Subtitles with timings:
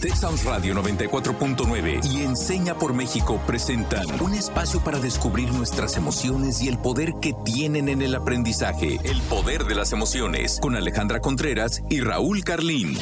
[0.00, 6.68] Texas Radio 94.9 y Enseña por México presentan un espacio para descubrir nuestras emociones y
[6.68, 8.96] el poder que tienen en el aprendizaje.
[9.04, 12.96] El poder de las emociones con Alejandra Contreras y Raúl Carlín.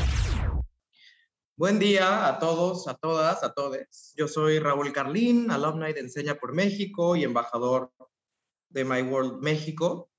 [1.57, 4.12] Buen día a todos, a todas, a todes.
[4.17, 7.93] Yo soy Raúl Carlín, alumni de Enseña por México y embajador
[8.71, 10.11] de My World México.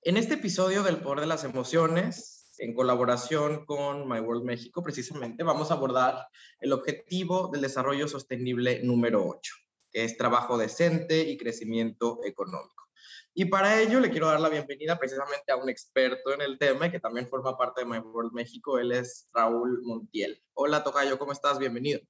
[0.00, 5.42] En este episodio del poder de las emociones en colaboración con My World México, precisamente
[5.42, 6.28] vamos a abordar
[6.60, 9.54] el objetivo del desarrollo sostenible número 8,
[9.90, 12.86] que es trabajo decente y crecimiento económico.
[13.34, 16.86] Y para ello le quiero dar la bienvenida precisamente a un experto en el tema
[16.86, 18.78] y que también forma parte de My World México.
[18.78, 20.42] Él es Raúl Montiel.
[20.54, 21.58] Hola, Tocayo, ¿cómo estás?
[21.58, 22.00] Bienvenido.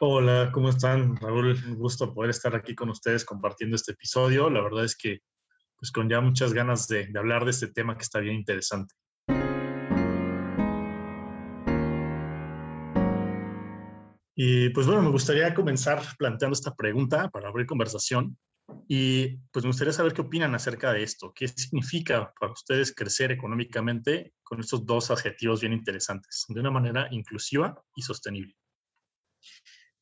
[0.00, 1.16] Hola, ¿cómo están?
[1.16, 4.48] Raúl, un gusto poder estar aquí con ustedes compartiendo este episodio.
[4.48, 5.20] La verdad es que,
[5.76, 8.94] pues con ya muchas ganas de, de hablar de este tema que está bien interesante.
[14.34, 18.36] Y pues bueno, me gustaría comenzar planteando esta pregunta para abrir conversación.
[18.88, 21.32] Y pues me gustaría saber qué opinan acerca de esto.
[21.34, 27.08] ¿Qué significa para ustedes crecer económicamente con estos dos adjetivos bien interesantes, de una manera
[27.10, 28.56] inclusiva y sostenible?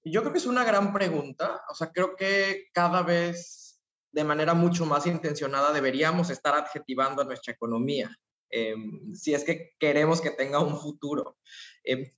[0.05, 1.63] Yo creo que es una gran pregunta.
[1.69, 3.81] O sea, creo que cada vez
[4.13, 8.17] de manera mucho más intencionada deberíamos estar adjetivando a nuestra economía.
[8.51, 11.39] Em, si es que queremos que tenga un futuro.
[11.83, 12.13] Em,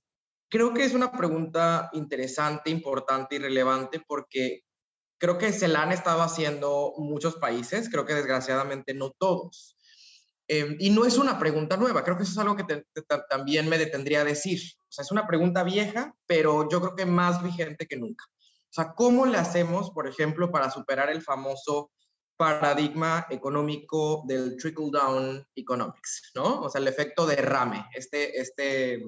[0.55, 4.61] Creo que es una pregunta interesante, importante y relevante porque
[5.17, 9.75] creo que se la han estado haciendo muchos países, creo que desgraciadamente no todos.
[10.47, 12.85] Em, y no es una pregunta nueva, creo que eso es algo que
[13.29, 14.61] también me detendría a decir.
[14.83, 18.23] O sea, es una pregunta vieja, pero yo creo que más vigente que nunca.
[18.39, 21.91] O sea, ¿cómo le hacemos, por ejemplo, para superar el famoso
[22.37, 26.61] paradigma económico del trickle down economics, ¿no?
[26.61, 29.03] O sea, el efecto derrame, este, este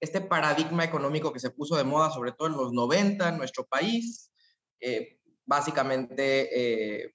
[0.00, 3.66] este paradigma económico que se puso de moda, sobre todo en los 90 en nuestro
[3.66, 4.30] país,
[4.80, 7.14] eh, básicamente eh,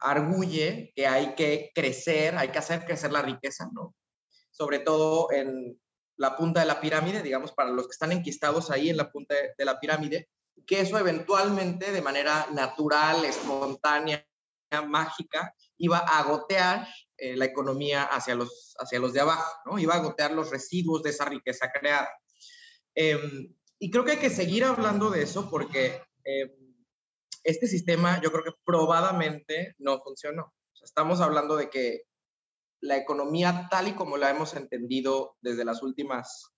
[0.00, 3.94] arguye que hay que crecer, hay que hacer crecer la riqueza, ¿no?
[4.50, 5.80] Sobre todo en
[6.16, 9.34] la punta de la pirámide, digamos, para los que están enquistados ahí en la punta
[9.56, 10.28] de, la pirámide,
[10.66, 14.26] que eso eventualmente, de manera natural, espontánea,
[14.86, 16.88] mágica, iba a gotear
[17.18, 19.78] eh, la economía hacia los, hacia los de abajo, ¿no?
[19.78, 22.08] Iba a gotear los residuos de esa riqueza creada.
[22.94, 26.50] Em, y creo que hay que seguir hablando de eso porque em,
[27.44, 30.52] este sistema yo creo que probadamente no funcionó.
[30.82, 32.02] estamos hablando de que
[32.80, 36.52] la economía tal y como la hemos entendido desde las últimas,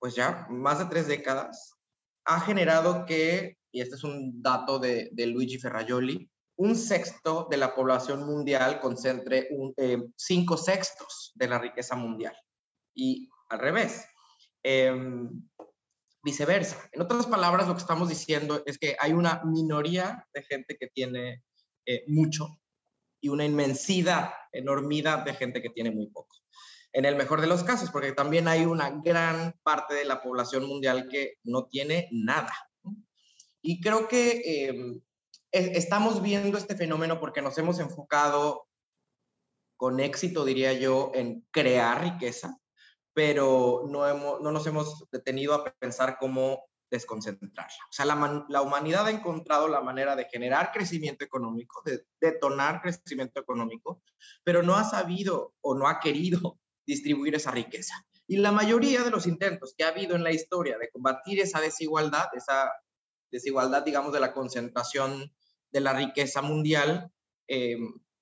[0.00, 1.76] pues ya más de tres décadas,
[2.24, 7.74] ha generado que, y este es un dato de, Luigi Ferrajoli, un sexto de la
[7.74, 12.36] población mundial concentre un, eh, cinco sextos de la riqueza mundial.
[12.94, 14.04] Y al revés.
[14.62, 15.48] Em,
[16.22, 16.88] viceversa.
[16.92, 20.88] En otras palabras, lo que estamos diciendo es que hay una minoría de gente que
[20.88, 21.42] tiene
[21.86, 22.58] eh, mucho
[23.20, 26.36] y una inmensidad, enormidad de gente que tiene muy poco.
[26.92, 30.66] En el mejor de los casos, porque también hay una gran parte de la población
[30.66, 32.52] mundial que no tiene nada.
[33.62, 35.00] Y creo que em,
[35.52, 38.66] estamos viendo este fenómeno porque nos hemos enfocado
[39.76, 42.60] con éxito, diría yo, en crear riqueza
[43.14, 47.84] pero no, hemos, no nos hemos detenido a pensar cómo desconcentrarla.
[47.88, 52.82] O sea, la, la, humanidad ha encontrado la manera de generar crecimiento económico, de detonar
[52.82, 54.02] crecimiento económico,
[54.42, 57.94] pero no ha sabido o no ha querido distribuir esa riqueza.
[58.26, 61.60] Y la mayoría de los intentos que ha habido en la historia de combatir esa
[61.60, 62.70] desigualdad, esa
[63.30, 65.32] desigualdad, digamos, de la concentración
[65.70, 67.12] de la riqueza mundial,
[67.48, 67.78] eh,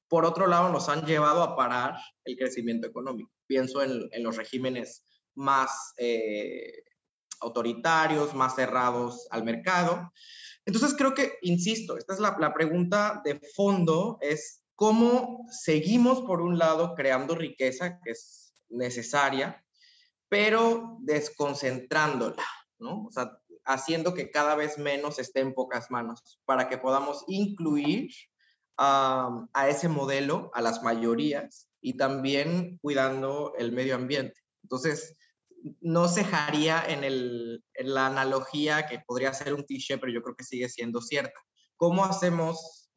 [0.09, 3.31] por otro lado, nos han llevado a parar el crecimiento económico.
[3.47, 5.05] Pienso en, los regímenes
[5.35, 6.83] más eh,
[7.41, 10.13] autoritarios, más cerrados al mercado.
[10.65, 16.41] Entonces creo que, insisto, esta es la, la pregunta de fondo, es cómo seguimos, por
[16.41, 19.65] un lado, creando riqueza, que es necesaria,
[20.29, 22.45] pero desconcentrándola,
[22.79, 23.07] ¿no?
[23.07, 28.11] O sea, haciendo que cada vez menos esté en pocas manos, para que podamos incluir
[28.79, 34.41] a, ese modelo, a las mayorías, y también cuidando el medio ambiente.
[34.63, 35.17] Entonces,
[35.81, 40.37] no cejaría en, el, en la analogía que podría ser un cliché, pero yo creo
[40.37, 41.41] que sigue siendo cierta.
[41.77, 42.91] ¿Cómo hacemos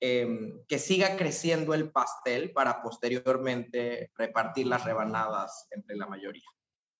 [0.00, 6.48] em, que siga creciendo el pastel para posteriormente repartir las rebanadas entre la mayoría?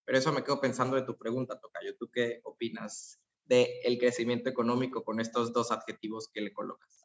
[0.06, 1.96] Pero eso me quedo pensando de tu pregunta, Tocayo.
[1.98, 7.03] ¿Tú qué opinas del el crecimiento económico con estos dos adjetivos que le colocas?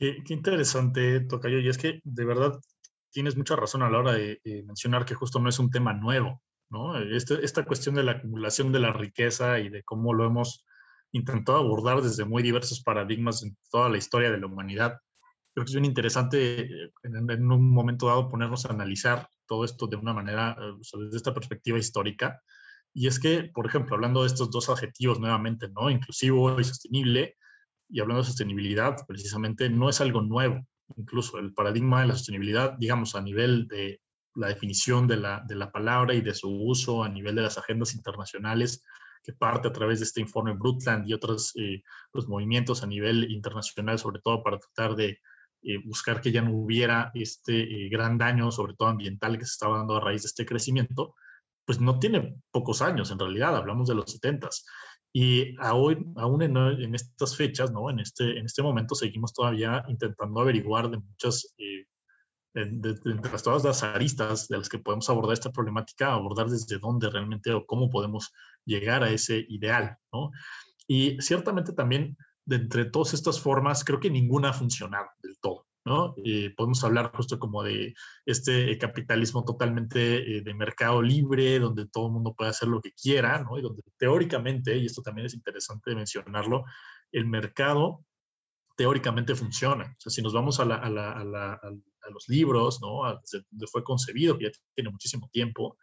[0.00, 1.58] Qué, interesante, Tocayo.
[1.58, 2.58] Y es que de verdad
[3.10, 6.42] tienes mucha razón a la hora de, mencionar que justo no es un tema nuevo.
[6.70, 6.98] ¿no?
[6.98, 10.64] Este, esta cuestión de la acumulación de la riqueza y de cómo lo hemos
[11.12, 14.96] intentado abordar desde muy diversos paradigmas en toda la historia de la humanidad.
[15.52, 19.86] Creo que es bien interesante eh, en, un momento dado ponernos a analizar todo esto
[19.86, 22.40] de una manera, eh, desde esta perspectiva histórica.
[22.94, 25.90] Y es que, por ejemplo, hablando de estos dos adjetivos nuevamente, ¿no?
[25.90, 27.36] Inclusivo y sostenible,
[27.90, 30.66] y hablando de sostenibilidad, precisamente no es algo nuevo.
[30.96, 34.00] Incluso el paradigma de la sostenibilidad, digamos, a nivel de
[34.34, 37.58] la definición de la, de la palabra y de su uso, a nivel de las
[37.58, 38.84] agendas internacionales,
[39.22, 41.82] que parte a través de este informe Brundtland y otros eh,
[42.12, 45.18] los movimientos a nivel internacional, sobre todo para tratar de
[45.62, 49.52] eh, buscar que ya no hubiera este eh, gran daño, sobre todo ambiental, que se
[49.52, 51.14] estaba dando a raíz de este crecimiento,
[51.66, 54.48] pues no tiene pocos años en realidad, hablamos de los 70
[55.12, 57.90] y aún, aún en, en, estas fechas, ¿no?
[57.90, 61.86] en, este, en este momento seguimos todavía intentando averiguar de muchas de,
[62.54, 67.52] entre todas las aristas de las que podemos abordar esta problemática, abordar desde dónde realmente
[67.52, 68.32] o cómo podemos
[68.64, 70.30] llegar a ese ideal, ¿no?
[70.86, 75.66] Y ciertamente también de entre todas estas formas, creo que ninguna ha funcionado del todo,
[75.84, 76.14] ¿no?
[76.24, 77.94] Eh, podemos hablar justo como de
[78.26, 82.92] este capitalismo totalmente eh, de mercado libre, donde todo el mundo puede hacer lo que
[82.92, 83.58] quiera, ¿no?
[83.58, 86.64] Y donde teóricamente, y esto también es interesante mencionarlo,
[87.12, 88.04] el mercado
[88.76, 89.84] teóricamente funciona.
[89.84, 93.02] O sea, si nos vamos a, la, a, la, a, a los libros, ¿no?
[93.20, 95.76] Desde donde fue concebido, que ya tiene muchísimo tiempo,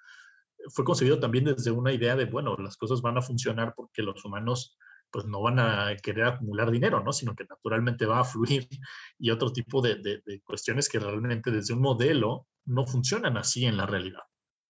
[0.70, 4.24] fue concebido también desde una idea de, bueno, las cosas van a funcionar porque los
[4.26, 4.78] humanos
[5.12, 7.14] pues no van a querer acumular dinero, ¿no?
[7.14, 8.68] Sino que naturalmente va a fluir
[9.20, 13.78] y otro tipo de, de, cuestiones que realmente desde un modelo no funcionan así en
[13.78, 14.24] la realidad,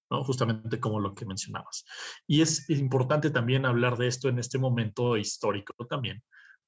[0.10, 0.24] ¿no?
[0.24, 1.86] Justamente como lo que mencionabas.
[2.28, 6.24] Y es importante también hablar de esto en este momento histórico también,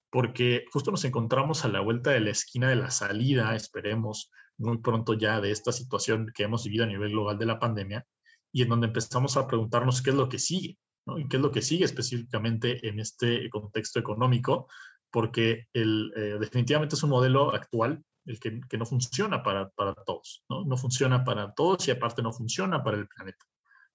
[0.09, 4.79] porque justo nos encontramos a la vuelta de la esquina de la salida, esperemos, muy
[4.79, 8.05] pronto ya de esta situación que hemos vivido a nivel global de la pandemia
[8.51, 10.77] y en donde empezamos a preguntarnos qué es lo que sigue,
[11.09, 11.19] ¿no?
[11.19, 14.67] Y qué es lo que sigue específicamente en este contexto económico,
[15.11, 19.95] porque el, eh, definitivamente es un modelo actual el que, que no funciona para, para
[19.95, 20.63] todos, ¿no?
[20.63, 23.45] No funciona para todos y aparte no funciona para el planeta.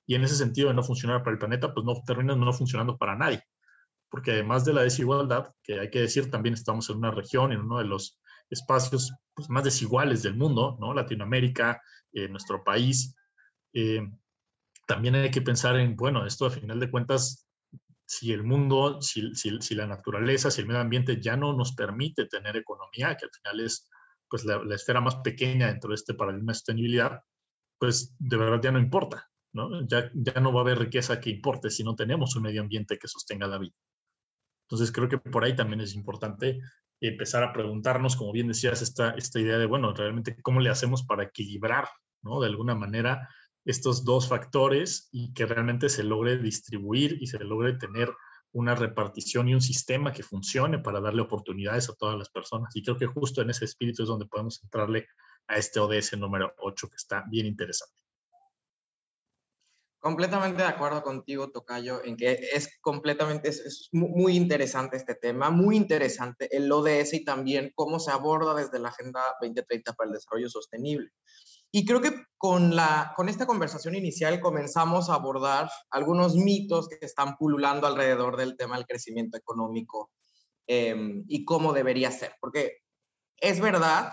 [0.07, 2.99] Y en ese sentido de no funcionar para el planeta, pues no termina no funcionando
[2.99, 3.43] para nadie.
[4.11, 7.61] Porque además de la desigualdad, que hay que decir, también estamos en una región, en
[7.61, 8.21] uno de los
[8.51, 10.93] espacios pues, más desiguales del mundo, ¿no?
[10.95, 11.81] Latinoamérica,
[12.13, 13.15] eh, nuestro país.
[13.73, 14.03] Eh,
[14.87, 17.49] también hay que pensar en, bueno, esto a final de cuentas,
[18.07, 22.27] si el mundo, si, si, la naturaleza, si el medio ambiente ya no nos permite
[22.27, 23.89] tener economía, que al final es
[24.29, 27.21] pues la, esfera más pequeña dentro de este paradigma de sostenibilidad,
[27.79, 29.87] pues de verdad ya no importa, ¿no?
[29.87, 32.99] Ya, ya no va a haber riqueza que importe si no tenemos un medio ambiente
[32.99, 33.75] que sostenga la vida.
[34.69, 36.61] Entonces creo que por ahí también es importante
[37.01, 41.05] empezar a preguntarnos, como bien decías, esta, esta idea de, bueno, realmente cómo le hacemos
[41.05, 41.89] para equilibrar,
[42.23, 42.41] ¿no?
[42.41, 43.29] De alguna manera
[43.65, 48.13] estos dos factores y que realmente se logre distribuir y se logre tener
[48.53, 52.75] una repartición y un sistema que funcione para darle oportunidades a todas las personas.
[52.77, 55.09] Y creo que justo en ese espíritu es donde podemos entrarle
[55.49, 58.05] a este ODS número 8 que está bien interesante.
[59.99, 65.77] Completamente de acuerdo contigo, Tocayo, en que es completamente, es, muy interesante este tema, muy
[65.77, 70.51] interesante el ODS y también cómo se aborda desde la Agenda 2030 para el Desarrollo
[70.51, 71.11] Sostenible.
[71.77, 77.05] Y creo que con, la, con esta conversación inicial comenzamos a abordar algunos mitos que
[77.05, 80.13] están pululando alrededor del tema del crecimiento económico
[80.69, 82.37] em, y cómo debería ser.
[82.41, 82.77] Porque
[83.39, 84.13] es verdad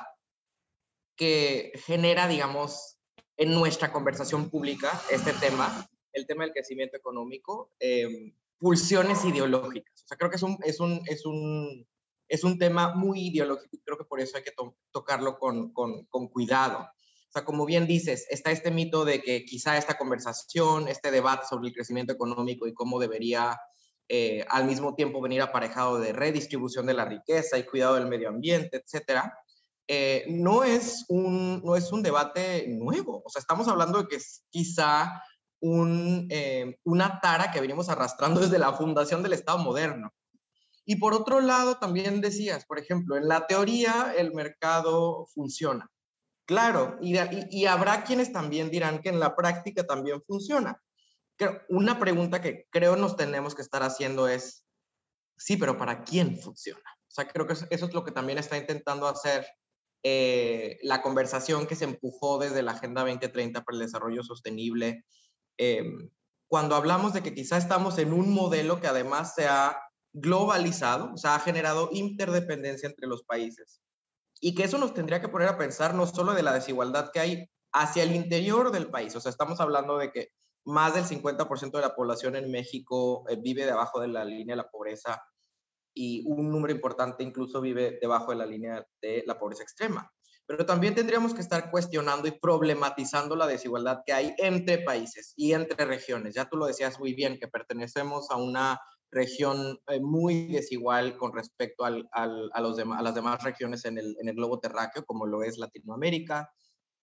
[1.15, 2.97] que genera, digamos,
[3.37, 10.01] en nuestra conversación pública este tema, el tema del crecimiento económico, em, pulsiones ideológicas.
[10.03, 11.87] O sea, creo que es un, es un, es un,
[12.27, 14.55] es un tema muy ideológico y creo que por eso hay que
[14.89, 16.89] tocarlo con, con, con cuidado.
[17.31, 21.45] O sea, como bien dices, está este mito de que quizá esta conversación, este debate
[21.49, 23.57] sobre el crecimiento económico y cómo debería
[24.09, 28.27] eh, al mismo tiempo venir aparejado de redistribución de la riqueza y cuidado del medio
[28.27, 29.33] ambiente, etcétera,
[29.87, 33.23] eh, no, es un, no es un debate nuevo.
[33.25, 35.23] O sea, estamos hablando de que es quizá
[35.61, 40.11] un, eh, una tara que venimos arrastrando desde la fundación del Estado moderno.
[40.83, 45.89] Y por otro lado, también decías, por ejemplo, en la teoría el mercado funciona.
[46.51, 50.83] Claro, y, habrá quienes también dirán que en la práctica también funciona.
[51.69, 54.65] Una pregunta que creo nos tenemos que estar haciendo es,
[55.37, 56.83] sí, pero ¿para quién funciona?
[57.07, 59.47] O sea, creo que eso es lo que también está intentando hacer
[60.03, 65.05] eh, la conversación que se empujó desde la Agenda 2030 para el Desarrollo Sostenible,
[65.55, 66.09] em,
[66.49, 69.81] cuando hablamos de que quizá estamos en un modelo que además se ha
[70.11, 73.81] globalizado, o sea, ha generado interdependencia entre los países,
[74.41, 77.19] y que eso nos tendría que poner a pensar no solo de la desigualdad que
[77.19, 80.29] hay hacia el interior del país, o sea, estamos hablando de que
[80.65, 84.63] más del 50% de la población en México eh, vive debajo de la línea de
[84.63, 85.23] la pobreza
[85.93, 90.11] y un número importante incluso vive debajo de la línea de la pobreza extrema.
[90.45, 95.53] Pero también tendríamos que estar cuestionando y problematizando la desigualdad que hay entre países y
[95.53, 96.35] entre regiones.
[96.35, 98.79] Ya tú lo decías muy bien, que pertenecemos a una
[99.11, 102.25] región eh, muy desigual con respecto al, a,
[102.61, 106.51] los a las demás regiones en el, en el, globo terráqueo, como lo es Latinoamérica.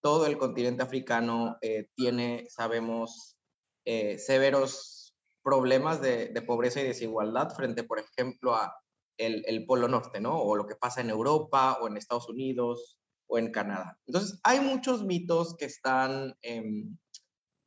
[0.01, 3.37] Todo el continente africano eh, tiene, sabemos,
[3.85, 8.73] eh, severos problemas de, de, pobreza y desigualdad frente, por ejemplo, a
[9.17, 10.41] el, el, Polo Norte, ¿no?
[10.41, 12.97] O lo que pasa en Europa o en Estados Unidos
[13.27, 13.97] o en Canadá.
[14.07, 16.97] Entonces, hay muchos mitos que están em,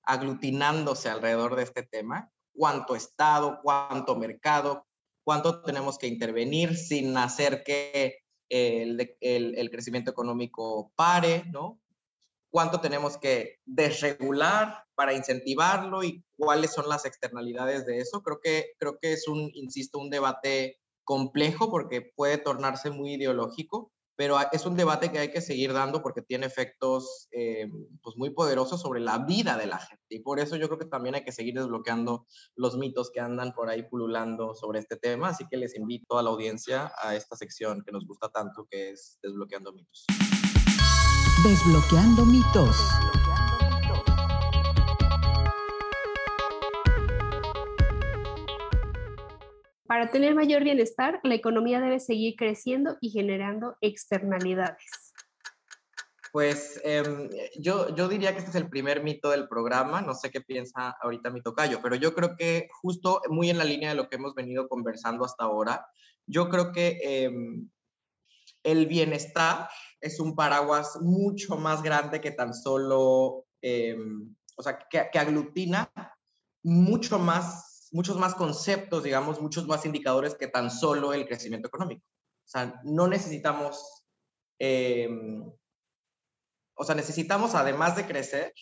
[0.05, 4.87] aglutinándose alrededor de este tema cuánto Estado, cuánto mercado,
[5.25, 8.19] cuánto tenemos que intervenir sin hacer que
[8.49, 11.81] el, el, crecimiento económico pare, ¿no?
[12.51, 18.23] Cuánto tenemos que desregular para incentivarlo y cuáles son las externalidades de eso.
[18.23, 23.91] Creo que, creo que es un, insisto, un debate complejo porque puede tornarse muy ideológico,
[24.23, 27.69] pero es un debate que hay que seguir dando porque tiene efectos eh,
[28.01, 30.05] pues muy poderosos sobre la vida de la gente.
[30.11, 33.53] Y por eso yo creo que también hay que seguir desbloqueando los mitos que andan
[33.53, 35.31] por ahí pululando sobre este tema.
[35.31, 38.91] Así que les invito a la audiencia a esta sección que nos gusta tanto, que
[38.91, 40.07] es Desbloqueando mitos.
[41.43, 42.77] Desbloqueando mitos.
[49.93, 55.13] Para tener mayor bienestar, la economía debe seguir creciendo y generando externalidades.
[56.33, 57.29] Pues em,
[57.61, 60.97] yo, yo diría que este es el primer mito del programa, no sé qué piensa
[61.03, 64.17] ahorita mi tocayo, pero yo creo que justo muy en la línea de lo que
[64.17, 65.87] hemos venido conversando hasta ahora,
[66.27, 67.69] yo creo que em,
[68.63, 69.69] el bienestar
[70.01, 75.93] es un paraguas mucho más grande que tan solo, em, o sea, que, que aglutina
[76.63, 82.03] mucho más muchos más conceptos, digamos, muchos más indicadores que tan solo el crecimiento económico.
[82.45, 84.05] O sea, no necesitamos,
[84.59, 85.45] em,
[86.75, 88.53] o sea, necesitamos, además de crecer,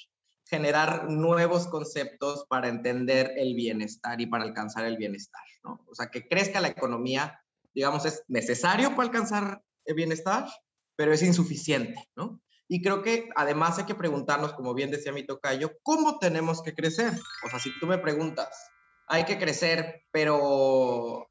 [0.46, 5.84] generar nuevos conceptos para entender el bienestar y para alcanzar el bienestar, ¿no?
[5.88, 7.40] O sea, que crezca la economía,
[7.72, 10.48] digamos, es necesario para alcanzar el bienestar,
[10.96, 12.42] pero es insuficiente, ¿no?
[12.68, 16.74] Y creo que además hay que preguntarnos, como bien decía mi tocayo, ¿cómo tenemos que
[16.74, 17.12] crecer?
[17.44, 18.69] O sea, si tú me preguntas,
[19.10, 21.26] hay que crecer, pero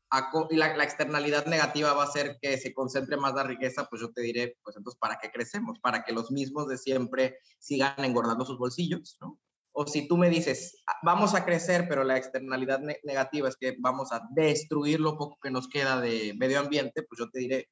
[0.52, 4.12] la, la, externalidad negativa va a ser que se concentre más la riqueza, pues yo
[4.12, 5.80] te diré, pues entonces, ¿para qué crecemos?
[5.80, 9.40] Para que los mismos de siempre sigan engordando sus bolsillos, ¿no?
[9.72, 13.78] O si tú me dices, ah, vamos a crecer, pero la externalidad negativa es que
[13.80, 17.70] vamos a destruir lo poco que nos queda de medio ambiente, pues yo te diré,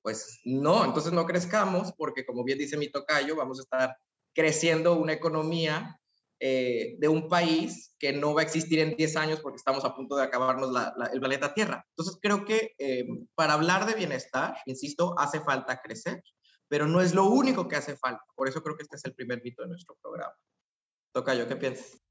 [0.00, 3.96] pues no, entonces no crezcamos, porque como bien dice mi tocayo, vamos a estar
[4.34, 6.00] creciendo una economía
[6.44, 9.94] eh, de un país que no va a existir en 10 años porque estamos a
[9.94, 10.72] punto de acabarnos
[11.12, 11.86] el planeta Tierra.
[11.90, 13.06] Entonces creo que eh,
[13.36, 16.20] para hablar de bienestar, insisto, hace falta crecer,
[16.66, 18.24] pero no es lo único que hace falta.
[18.34, 20.34] Por eso creo que este es el primer mito de nuestro programa.
[21.12, 22.02] Toca yo, ¿qué piensas?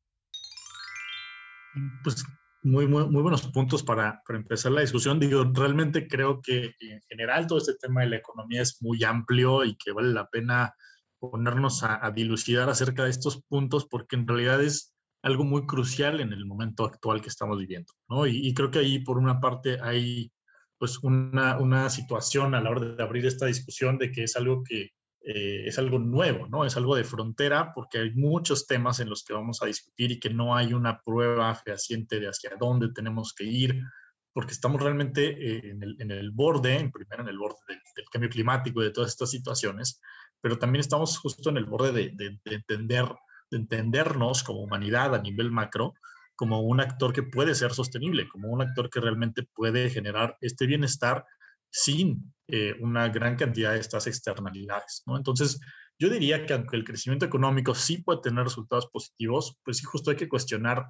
[2.02, 2.24] Pues
[2.64, 5.20] muy, muy, muy buenos puntos para, para, empezar la discusión.
[5.20, 9.66] Digo, realmente creo que en general todo este tema de la economía es muy amplio
[9.66, 10.74] y que vale la pena
[11.22, 16.34] ponernos a, dilucidar acerca de estos puntos porque en realidad es algo muy crucial en
[16.34, 18.26] el momento actual que estamos viviendo, ¿no?
[18.26, 20.32] Y, creo que ahí, por una parte, hay
[20.80, 24.64] pues una, una, situación a la hora de abrir esta discusión de que es algo
[24.64, 24.90] que
[25.24, 26.66] eh, es algo nuevo, ¿no?
[26.66, 30.20] Es algo de frontera porque hay muchos temas en los que vamos a discutir y
[30.20, 33.84] que no hay una prueba fehaciente de hacia dónde tenemos que ir,
[34.34, 38.06] porque estamos realmente eh, en, el, en, el, borde, en primero en el borde del,
[38.12, 40.02] cambio climático y de todas estas situaciones,
[40.42, 43.06] pero también estamos justo en el borde de, entender,
[43.50, 45.94] de entendernos como humanidad a nivel macro
[46.36, 50.66] como un actor que puede ser sostenible, como un actor que realmente puede generar este
[50.66, 51.24] bienestar
[51.70, 55.04] sin eh, una gran cantidad de estas externalidades.
[55.06, 55.60] Entonces,
[56.00, 60.10] yo diría que aunque el crecimiento económico sí puede tener resultados positivos, pues sí justo
[60.10, 60.88] hay que cuestionar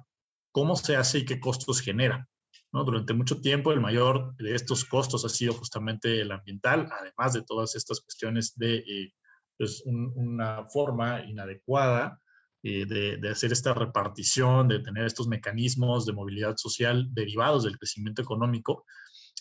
[0.52, 2.26] cómo se hace y qué costos genera.
[2.72, 7.42] Durante mucho tiempo el mayor de estos costos ha sido justamente el ambiental, además de
[7.42, 9.12] todas estas cuestiones de eh,
[9.58, 12.18] es una forma inadecuada
[12.62, 18.22] eh, de, hacer esta repartición, de tener estos mecanismos de movilidad social derivados del crecimiento
[18.22, 18.84] económico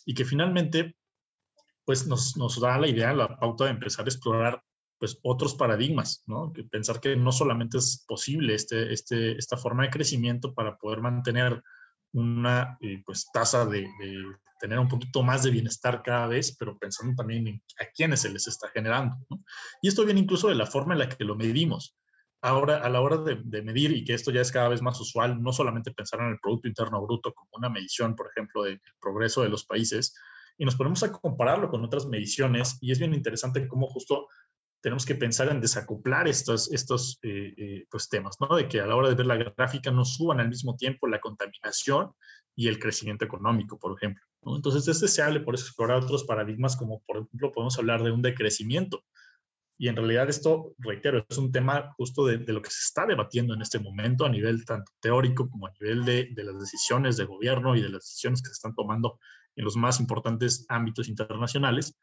[0.06, 0.96] y que finalmente
[1.86, 4.64] pues nos, nos da la idea, la pauta de empezar a explorar
[5.00, 6.54] pues otros paradigmas, ¿no?
[6.70, 11.64] Pensar que no solamente es posible este, este, esta forma de crecimiento para poder mantener
[12.14, 13.88] una eh, pues tasa de,
[14.60, 18.30] tener un poquito más de bienestar cada vez, pero pensando también en a quiénes se
[18.30, 19.18] les está generando.
[19.82, 21.98] Y esto viene incluso de la forma en la que lo medimos.
[22.44, 25.42] ahora a la hora de, medir y que esto ya es cada vez más usual,
[25.42, 29.44] no solamente pensar en el Producto Interno Bruto como una medición, por ejemplo, del progreso
[29.44, 30.16] de los países,
[30.58, 34.28] y nos ponemos a compararlo con otras mediciones, y es bien interesante cómo justo
[34.82, 38.56] tenemos que pensar en desacoplar estos, estos eh, eh, pues, temas, ¿no?
[38.56, 41.22] De que a la hora de ver la gráfica no suban al mismo tiempo la
[41.22, 42.12] contaminación
[42.56, 44.24] y el crecimiento económico, por ejemplo.
[44.42, 44.56] ¿no?
[44.56, 48.22] Entonces es deseable por eso explorar otros paradigmas como, por ejemplo, podemos hablar de un
[48.22, 49.04] decrecimiento,
[49.82, 53.56] y en realidad esto, reitero, es un tema justo de, lo que se está debatiendo
[53.56, 57.26] en este momento a nivel tanto teórico como a nivel de, de, las decisiones de
[57.26, 59.18] gobierno y de las decisiones que se están tomando
[59.56, 61.98] en los más importantes ámbitos internacionales,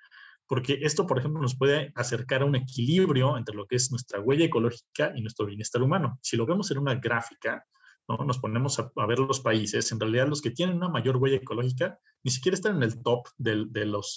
[0.48, 4.18] porque esto, por ejemplo, nos puede acercar a un equilibrio entre lo que es nuestra
[4.20, 6.18] huella ecológica y nuestro bienestar humano.
[6.22, 7.64] Si lo vemos en una gráfica,
[8.08, 8.16] ¿no?
[8.24, 11.98] nos ponemos a, ver los países, en realidad los que tienen una mayor huella ecológica
[12.24, 13.70] ni siquiera están en el top del,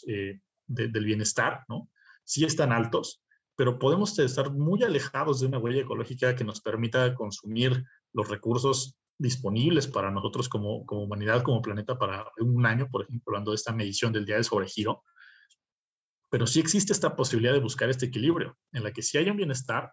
[0.07, 1.89] eh, del bienestar, ¿no?
[2.23, 3.21] Sí están altos,
[3.57, 7.83] pero podemos estar muy alejados de una huella ecológica que nos permita consumir
[8.13, 13.31] los recursos disponibles para nosotros como, como humanidad, como planeta, para un año, por ejemplo,
[13.31, 15.03] hablando de esta medición del día de sobregiro.
[16.31, 19.37] Pero sí existe esta posibilidad de buscar este equilibrio, en la que sí haya un
[19.37, 19.91] bienestar,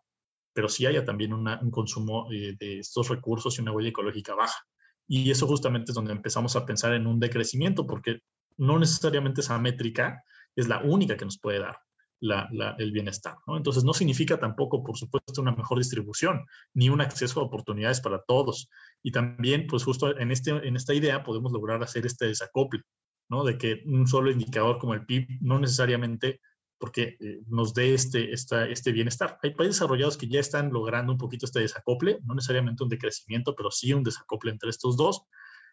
[0.54, 4.58] pero sí haya también un consumo de estos recursos y una huella ecológica baja.
[5.06, 8.20] Y eso justamente es donde empezamos a pensar en un decrecimiento, porque
[8.56, 10.22] no necesariamente esa métrica
[10.54, 11.78] es la única que nos puede dar
[12.20, 13.36] el bienestar.
[13.48, 18.22] Entonces, no significa tampoco, por supuesto, una mejor distribución, ni un acceso a oportunidades para
[18.22, 18.68] todos.
[19.02, 22.82] Y también, pues justo en, este, en esta idea podemos lograr hacer este desacople,
[23.28, 23.44] ¿no?
[23.44, 26.40] De que un solo indicador como el PIB no necesariamente
[26.78, 29.38] porque eh, nos dé este, esta, este bienestar.
[29.42, 33.54] Hay países desarrollados que ya están logrando un poquito este desacople, no necesariamente un decrecimiento,
[33.54, 35.22] pero sí un desacople entre estos dos.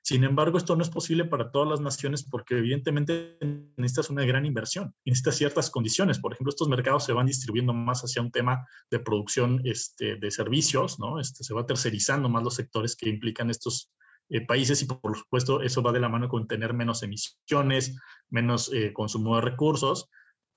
[0.01, 3.39] Sin embargo, esto no es posible para todas las naciones porque evidentemente
[3.75, 6.19] necesitas una gran inversión, necesitas ciertas condiciones.
[6.19, 10.29] Por ejemplo, estos mercados se van distribuyendo más hacia un tema de producción este, de
[10.29, 11.19] servicios, ¿no?
[11.19, 13.91] Este, se va tercerizando más los sectores que implican estos
[14.29, 17.97] eh, países y por supuesto eso va de la mano con tener menos emisiones,
[18.29, 20.09] menos eh, consumo de recursos,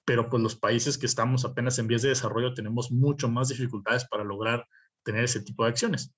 [0.05, 4.07] pero pues los países que estamos apenas en vías de desarrollo tenemos mucho más dificultades
[4.09, 4.67] para lograr
[5.03, 6.15] tener ese tipo de acciones.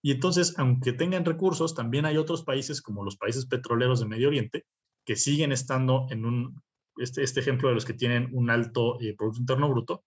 [0.00, 4.28] Y entonces, aunque tengan recursos, también hay otros países como los países petroleros de Medio
[4.28, 4.64] Oriente
[5.04, 6.62] que siguen estando en un,
[6.96, 10.04] este, este ejemplo de los que tienen un alto eh, Producto Interno Bruto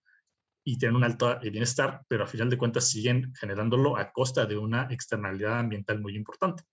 [0.64, 4.46] y tienen un alto eh, bienestar, pero a final de cuentas siguen generándolo a costa
[4.46, 6.64] de una externalidad ambiental muy importante.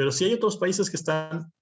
[0.00, 1.52] Pero sí hay otros países que están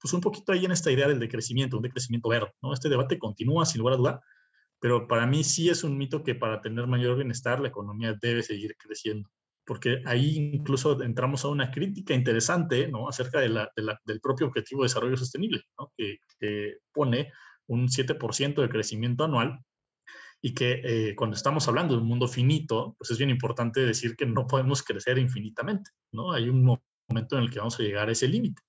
[0.00, 2.72] pues un poquito ahí en esta idea del decrecimiento, un decrecimiento verde, ¿no?
[2.72, 4.22] Este debate continúa sin lugar a duda,
[4.80, 8.42] pero para mí sí es un mito que para tener mayor bienestar la economía debe
[8.42, 9.28] seguir creciendo
[9.66, 13.06] porque ahí incluso entramos a una crítica interesante ¿no?
[13.06, 15.92] acerca de la, del propio objetivo de desarrollo sostenible, ¿no?
[15.94, 17.30] que, pone
[17.66, 19.60] un 7% de crecimiento anual
[20.40, 24.16] y que eh, cuando estamos hablando de un mundo finito, pues es bien importante decir
[24.16, 26.32] que no podemos crecer infinitamente, ¿no?
[26.32, 26.64] Hay un
[27.10, 28.62] momento en el que vamos a llegar a ese límite.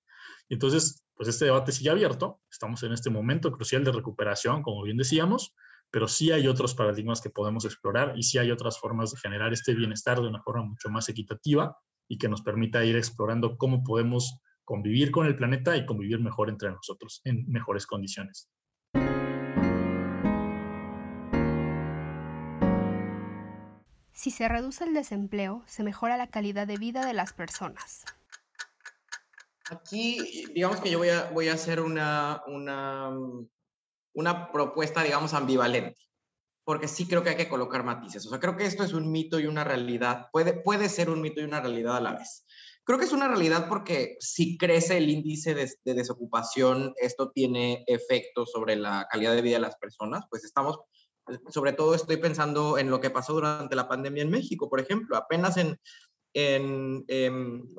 [0.48, 4.96] Entonces, pues este debate sigue abierto, estamos en este momento crucial de recuperación, como bien
[4.96, 5.54] decíamos,
[5.90, 9.52] pero sí hay otros paradigmas que podemos explorar y sí hay otras formas de generar
[9.52, 11.76] este bienestar de una forma mucho más equitativa
[12.08, 16.48] y que nos permita ir explorando cómo podemos convivir con el planeta y convivir mejor
[16.48, 18.50] entre nosotros en mejores condiciones.
[24.12, 28.04] Si se reduce el desempleo, se mejora la calidad de vida de las personas.
[29.72, 33.10] Aquí, digamos que yo voy a, voy a hacer una, una
[34.14, 36.00] una propuesta, digamos, ambivalente,
[36.64, 38.26] porque sí creo que hay que colocar matices.
[38.26, 41.20] O sea, creo que esto es un mito y una realidad, puede, puede ser un
[41.20, 42.44] mito y una realidad a la vez.
[42.84, 48.50] Creo que es una realidad porque si crece el índice de, desocupación, esto tiene efectos
[48.50, 50.80] sobre la calidad de vida de las personas, pues estamos,
[51.48, 55.16] sobre todo estoy pensando en lo que pasó durante la pandemia en México, por ejemplo,
[55.16, 55.78] apenas en,
[56.34, 57.04] en,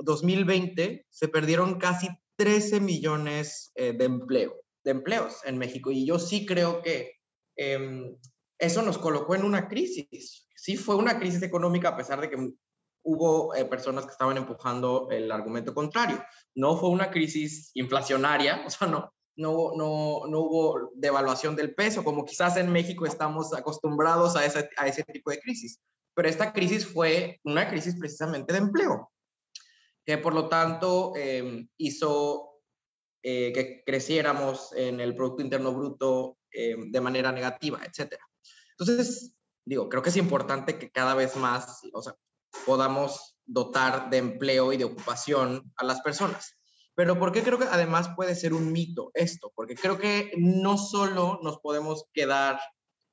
[0.03, 5.91] 2020 se perdieron casi 13 millones eh, de empleo de empleos en México.
[5.91, 7.19] Y yo sí creo que
[7.55, 8.15] em,
[8.57, 10.47] eso nos colocó en una crisis.
[10.55, 12.53] Sí fue una crisis económica a pesar de que
[13.03, 16.23] hubo eh, personas que estaban empujando el argumento contrario.
[16.55, 22.03] No fue una crisis inflacionaria, o sea, no, no, no, no hubo devaluación del peso,
[22.03, 25.79] como quizás en México estamos acostumbrados a ese, a ese tipo de crisis.
[26.15, 29.11] Pero esta crisis fue una crisis precisamente de empleo,
[30.05, 32.61] que por lo tanto em, hizo
[33.23, 38.15] eh, que creciéramos en el Producto Interno Bruto eh, de manera negativa, etc.
[38.77, 39.33] Entonces,
[39.65, 42.15] digo, creo que es importante que cada vez más o sea,
[42.65, 46.57] podamos dotar de empleo y de ocupación a las personas.
[46.95, 49.51] Pero ¿por qué creo que además puede ser un mito esto?
[49.55, 52.59] Porque creo que no solo nos podemos quedar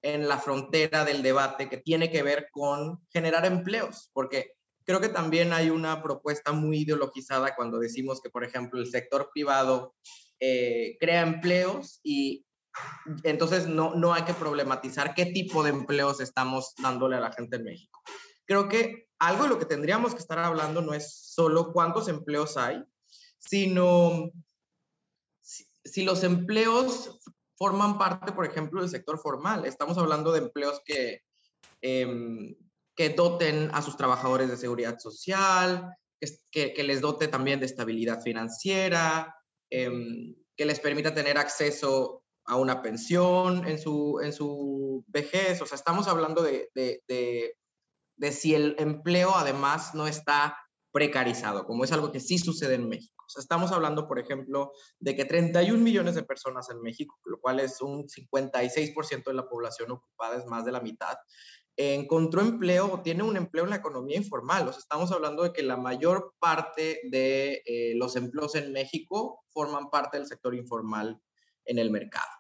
[0.03, 5.09] en la frontera del debate que tiene que ver con generar empleos, porque creo que
[5.09, 9.95] también hay una propuesta muy ideologizada cuando decimos que, por ejemplo, el sector privado
[10.41, 12.47] eh, crea empleos y
[13.25, 17.57] entonces no, no hay que problematizar qué tipo de empleos estamos dándole a la gente
[17.57, 18.01] en México.
[18.47, 22.57] Creo que algo de lo que tendríamos que estar hablando no es solo cuántos empleos
[22.57, 22.83] hay,
[23.39, 24.31] sino
[25.43, 27.21] si, los empleos
[27.61, 29.67] forman parte, por ejemplo, del sector formal.
[29.67, 31.21] Estamos hablando de empleos que,
[31.83, 32.57] em,
[32.97, 35.95] que doten a sus trabajadores de seguridad social,
[36.51, 39.37] que, les dote también de estabilidad financiera,
[39.71, 45.61] em, que les permita tener acceso a una pensión en su, en su vejez.
[45.61, 47.03] O sea, estamos hablando de, de,
[48.17, 50.57] de si el empleo además no está
[50.93, 55.25] precarizado, como es algo que sí sucede en México estamos hablando, por ejemplo, de que
[55.25, 60.37] 31 millones de personas en México, lo cual es un 56% de la población ocupada,
[60.37, 61.17] es más de la mitad,
[61.77, 64.69] encontró empleo o tiene un empleo en la economía informal.
[64.69, 70.19] Estamos hablando de que la mayor parte de eh, los empleos en México forman parte
[70.19, 71.21] del sector informal
[71.65, 72.40] en el mercado.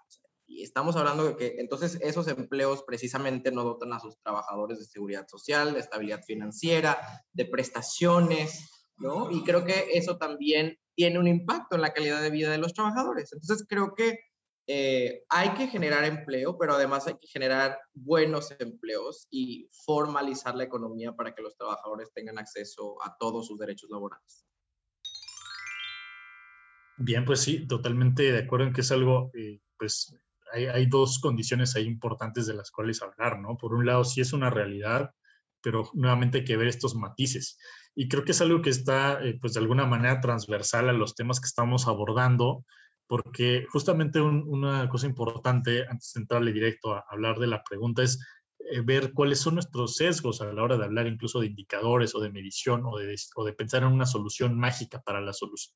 [0.50, 4.84] Y estamos hablando de que entonces esos empleos precisamente no dotan a sus trabajadores de
[4.84, 6.98] seguridad social, de estabilidad financiera,
[7.32, 9.30] de prestaciones, ¿no?
[9.30, 12.74] Y creo que eso también tiene un impacto en la calidad de vida de los
[12.74, 13.32] trabajadores.
[13.32, 14.18] Entonces creo que
[14.66, 20.64] eh, hay que generar empleo, pero además hay que generar buenos empleos y formalizar la
[20.64, 24.44] economía para que los trabajadores tengan acceso a todos sus derechos laborales.
[26.98, 30.12] Bien, pues sí, totalmente de acuerdo en que es algo, eh, pues
[30.52, 33.56] hay, hay, dos condiciones ahí importantes de las cuales hablar, ¿no?
[33.56, 35.10] Por un lado, sí es una realidad,
[35.62, 37.58] pero nuevamente hay que ver estos matices.
[37.94, 41.14] Y creo que es algo que está, eh, pues de alguna manera, transversal a los
[41.14, 42.64] temas que estamos abordando,
[43.06, 48.20] porque justamente una cosa importante, antes de entrarle directo a hablar de la pregunta, es
[48.70, 52.20] eh, ver cuáles son nuestros sesgos a la hora de hablar incluso de indicadores o
[52.20, 55.32] de medición o de, o de pensar en una solución mágica para, la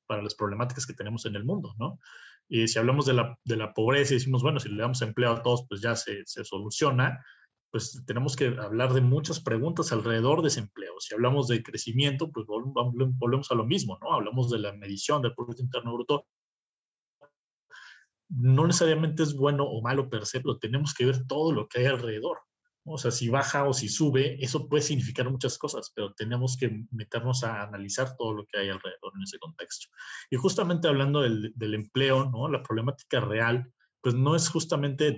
[0.07, 1.99] para las problemáticas que tenemos en el mundo, ¿no?
[2.49, 5.33] Y si hablamos de la, de la pobreza y decimos, bueno, si le damos empleo
[5.33, 7.25] a todos, pues ya se, se soluciona,
[7.75, 10.95] pues tenemos que hablar de muchas preguntas alrededor de ese empleo.
[11.01, 14.13] Si hablamos de crecimiento, pues volvemos a lo mismo, ¿no?
[14.13, 16.27] Hablamos de la medición del Producto Interno Bruto.
[18.29, 21.81] No necesariamente es bueno o malo per se, pero tenemos que ver todo lo que
[21.81, 22.39] hay alrededor.
[22.87, 26.85] O sea, si baja o si sube, eso puede significar muchas cosas, pero tenemos que
[26.91, 29.89] meternos a analizar todo lo que hay alrededor en ese contexto.
[30.31, 32.49] Y justamente hablando del, empleo, ¿no?
[32.49, 35.17] La problemática real pues no es justamente,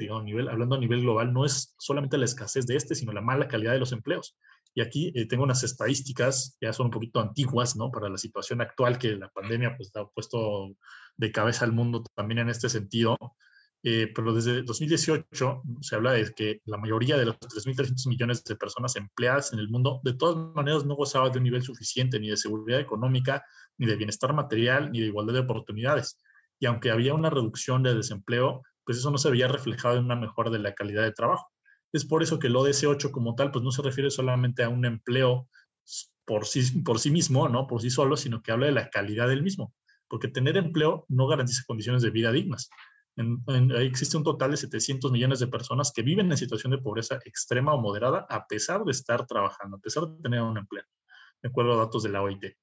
[0.48, 3.72] hablando a nivel global, no es solamente la escasez de este, sino la mala calidad
[3.72, 4.38] de los empleos.
[4.76, 7.90] Y aquí eh, tengo unas estadísticas, ya son un poquito antiguas, ¿no?
[7.90, 10.76] Para la situación actual que la pandemia pues ha puesto
[11.16, 13.16] de cabeza al mundo también en este sentido.
[13.88, 18.56] Eh, pero desde 2018 se habla de que la mayoría de los 3.300 millones de
[18.56, 22.28] personas empleadas en el mundo de todas maneras no gozaba de un nivel suficiente ni
[22.28, 23.44] de seguridad económica,
[23.78, 26.18] ni de bienestar material, ni de igualdad de oportunidades.
[26.58, 30.16] Y aunque había una reducción de desempleo, pues eso no se veía reflejado en una
[30.16, 31.46] mejora de la calidad de trabajo.
[31.92, 34.68] Es por eso que el ODS 8 como tal, pues no se refiere solamente a
[34.68, 35.48] un empleo
[36.24, 37.68] por sí, por sí mismo, ¿no?
[37.68, 39.72] Por sí solo, sino que habla de la calidad del mismo.
[40.08, 42.68] Porque tener empleo no garantiza condiciones de vida dignas.
[43.80, 47.72] Existe un total de 700 millones de personas que viven en situación de pobreza extrema
[47.74, 50.84] o moderada a pesar de estar trabajando, a pesar de tener un empleo,
[51.42, 52.56] de acuerdo a datos de la OIT.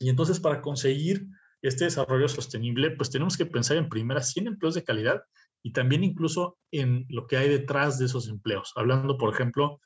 [0.00, 1.26] Y entonces para conseguir
[1.62, 5.22] este desarrollo sostenible, pues tenemos que pensar en primera 100 empleos de calidad
[5.62, 8.72] y también incluso en lo que hay detrás de esos empleos.
[8.76, 9.80] Hablando, por ejemplo,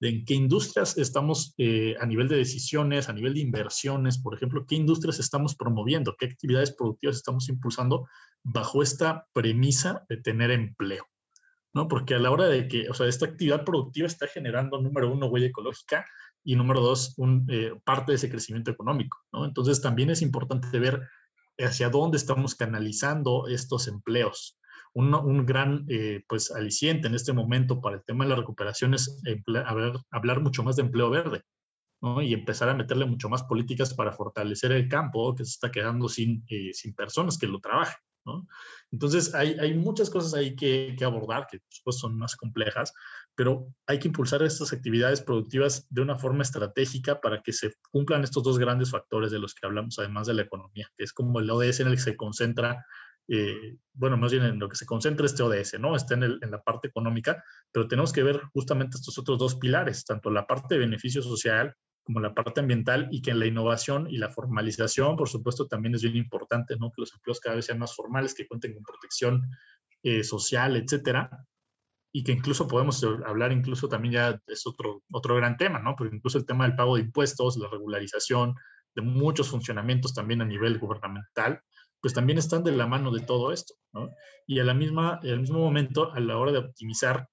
[0.00, 4.34] de en qué industrias estamos eh, a nivel de decisiones, a nivel de inversiones, por
[4.34, 8.06] ejemplo, qué industrias estamos promoviendo, qué actividades productivas estamos impulsando
[8.44, 11.04] bajo esta premisa de tener empleo.
[11.74, 11.88] ¿no?
[11.88, 15.26] Porque a la hora de que, o sea, esta actividad productiva está generando, número uno,
[15.26, 16.04] huella ecológica
[16.42, 17.14] y número dos,
[17.48, 19.44] eh, parte de ese crecimiento económico, ¿no?
[19.44, 21.02] Entonces también es importante ver
[21.58, 24.58] hacia dónde estamos canalizando estos empleos
[24.98, 29.20] un, gran eh, pues, aliciente en este momento para el tema de la recuperación es
[30.10, 31.42] hablar, mucho más de empleo verde.
[32.00, 32.22] ¿no?
[32.22, 36.08] y empezar a meterle mucho más políticas para fortalecer el campo que se está quedando
[36.08, 37.96] sin, eh, sin personas que lo trabajen.
[38.24, 38.46] ¿no?
[38.92, 42.92] Entonces, hay, hay, muchas cosas ahí que, que abordar, que pues, son más complejas,
[43.34, 48.22] pero hay que impulsar estas actividades productivas de una forma estratégica para que se cumplan
[48.22, 51.40] estos dos grandes factores de los que hablamos, además de la economía, que es como
[51.40, 52.86] el ODS en el que se concentra
[53.28, 55.94] eh, bueno, más bien en lo que se concentra este ODS, ¿no?
[55.94, 59.56] Está en, el, en, la parte económica, pero tenemos que ver justamente estos otros dos
[59.56, 63.44] pilares, tanto la parte de beneficio social como la parte ambiental y que en la
[63.44, 66.90] innovación y la formalización, por supuesto, también es bien importante, ¿no?
[66.90, 69.42] Que los empleos cada vez sean más formales, que cuenten con protección
[70.02, 71.28] eh, social, etcétera.
[72.10, 75.94] y que incluso podemos hablar, incluso también ya es otro, otro gran tema, ¿no?
[75.96, 78.54] Pero incluso el tema del pago de impuestos, la regularización
[78.94, 81.60] de muchos funcionamientos también a nivel gubernamental,
[82.00, 83.74] pues también están de la mano de todo esto.
[84.46, 87.28] Y a la misma, al mismo momento, a la hora de optimizar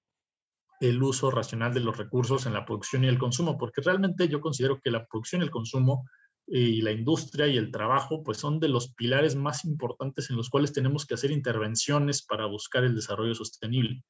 [0.80, 4.40] el uso racional de los recursos en la producción y el consumo, porque realmente yo
[4.40, 6.06] considero que la producción y el consumo
[6.46, 10.48] y la industria y el trabajo, pues son de los pilares más importantes en los
[10.48, 14.04] cuales tenemos que hacer intervenciones para buscar el desarrollo sostenible.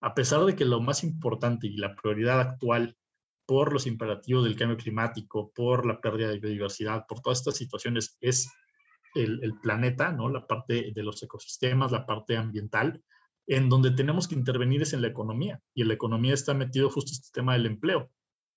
[0.00, 2.96] A pesar de que lo más importante y la prioridad actual
[3.46, 8.16] por los imperativos del cambio climático, por la pérdida de biodiversidad, por todas estas situaciones
[8.20, 8.50] es
[9.16, 10.28] el, el planeta, ¿no?
[10.28, 13.02] la parte de los ecosistemas, la parte ambiental,
[13.46, 16.90] en donde tenemos que intervenir es en la economía, y en la economía está metido
[16.90, 18.10] justo este tema del empleo.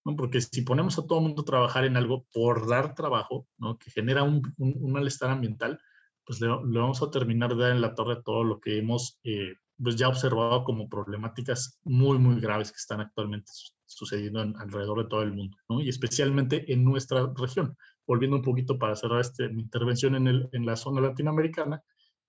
[0.03, 3.77] Porque si ponemos a todo el mundo a trabajar en algo por dar trabajo, ¿no?
[3.77, 5.79] Que genera un, un, malestar ambiental,
[6.25, 9.53] pues le, vamos a terminar de dar en la torre todo lo que hemos eh,
[9.81, 13.51] pues ya observado como problemáticas muy, muy graves que están actualmente
[13.85, 15.81] sucediendo alrededor de todo el mundo, ¿no?
[15.81, 17.75] Y especialmente en nuestra región.
[18.09, 21.83] Volviendo un poquito para cerrar este, mi intervención en, el, en la zona latinoamericana,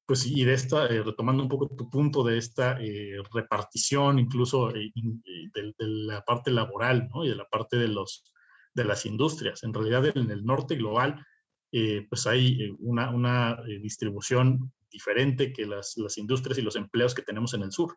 [0.05, 4.69] pues y de esta, eh, retomando un poco tu punto de esta eh, repartición, incluso
[4.77, 7.25] eh, de, la parte laboral, ¿no?
[7.25, 8.31] Y de la parte de, los,
[8.75, 9.62] de las industrias.
[9.62, 11.25] En realidad, en el norte global,
[11.71, 17.55] pues hay una, una distribución diferente que las, las, industrias y los empleos que tenemos
[17.55, 17.97] en el sur.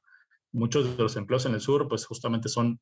[0.53, 2.79] Muchos de los empleos en el sur, pues justamente son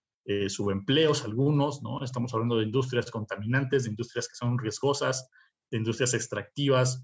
[0.48, 2.04] subempleos, algunos, ¿no?
[2.04, 5.30] Estamos hablando de industrias contaminantes, de industrias que son riesgosas,
[5.72, 7.04] de industrias extractivas,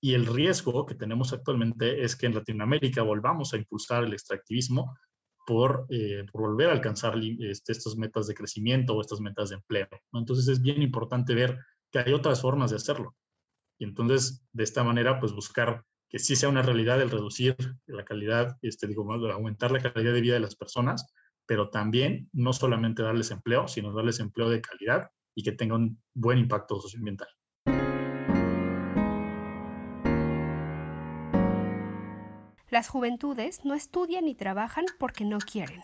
[0.00, 4.96] y el riesgo que tenemos actualmente es que en Latinoamérica volvamos a impulsar el extractivismo
[5.46, 9.56] por, eh, por volver a alcanzar este, estas metas de crecimiento o estas metas de
[9.56, 9.88] empleo.
[10.12, 11.58] Entonces es bien importante ver
[11.90, 13.14] que hay otras formas de hacerlo.
[13.78, 18.04] Y entonces, de esta manera, pues buscar que sí sea una realidad el reducir la
[18.04, 21.06] calidad, este, digo, aumentar la calidad de vida de las personas,
[21.46, 26.02] pero también no solamente darles empleo, sino darles empleo de calidad y que tenga un
[26.12, 27.28] buen impacto socioambiental.
[32.70, 35.80] Las juventudes no estudian ni trabajan porque no quieren.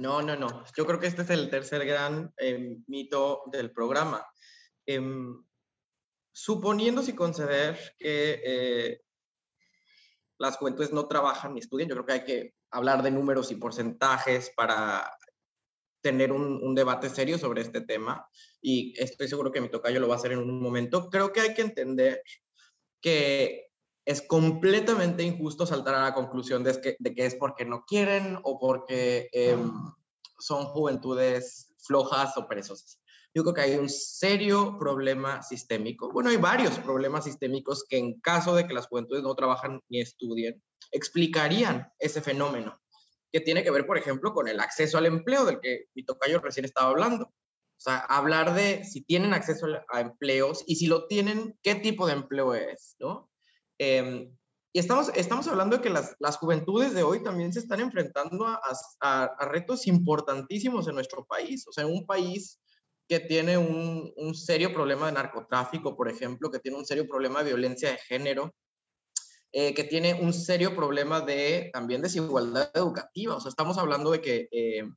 [0.00, 0.64] No, no, no.
[0.76, 4.26] Yo creo que este es el tercer gran em, mito del programa.
[4.86, 5.42] Em,
[6.32, 9.02] suponiendo si conceder que eh,
[10.38, 13.56] las juventudes no trabajan ni estudian, yo creo que hay que hablar de números y
[13.56, 15.16] porcentajes para
[16.00, 18.26] tener un, un, debate serio sobre este tema
[18.60, 21.08] y estoy seguro que mi tocayo lo va a hacer en un momento.
[21.10, 22.22] Creo que hay que entender
[23.00, 23.72] que
[24.04, 28.38] es completamente injusto saltar a la conclusión de que, de que es porque no quieren
[28.42, 29.72] o porque em,
[30.38, 33.00] son juventudes flojas o perezosas.
[33.34, 36.12] Yo creo que hay un serio problema sistémico.
[36.12, 40.00] Bueno, hay varios problemas sistémicos que en caso de que las juventudes no trabajan ni
[40.00, 42.78] estudien, explicarían ese fenómeno,
[43.32, 46.40] que tiene que ver, por ejemplo, con el acceso al empleo del que mi tocayo
[46.40, 47.24] recién estaba hablando.
[47.24, 52.06] O sea, hablar de si tienen acceso a empleos y si lo tienen, qué tipo
[52.06, 53.30] de empleo es, ¿no?
[53.78, 54.36] Em,
[54.74, 58.46] y estamos, estamos hablando de que las, las, juventudes de hoy también se están enfrentando
[58.46, 58.60] a,
[59.00, 61.66] a, retos importantísimos en nuestro país.
[61.66, 62.61] O sea, un país
[63.12, 67.42] que tiene un, un, serio problema de narcotráfico, por ejemplo, que tiene un serio problema
[67.42, 68.54] de violencia de género,
[69.52, 73.36] eh, que tiene un serio problema de también desigualdad educativa.
[73.36, 74.88] O sea, estamos hablando de que, eh,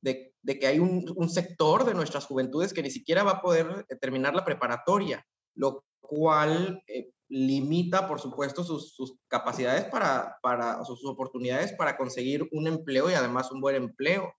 [0.00, 3.42] de, de, que hay un, un, sector de nuestras juventudes que ni siquiera va a
[3.42, 5.26] poder terminar la preparatoria,
[5.56, 12.68] lo cual eh, limita, por supuesto, sus, capacidades para, para sus oportunidades para conseguir un
[12.68, 14.32] empleo y además un buen empleo.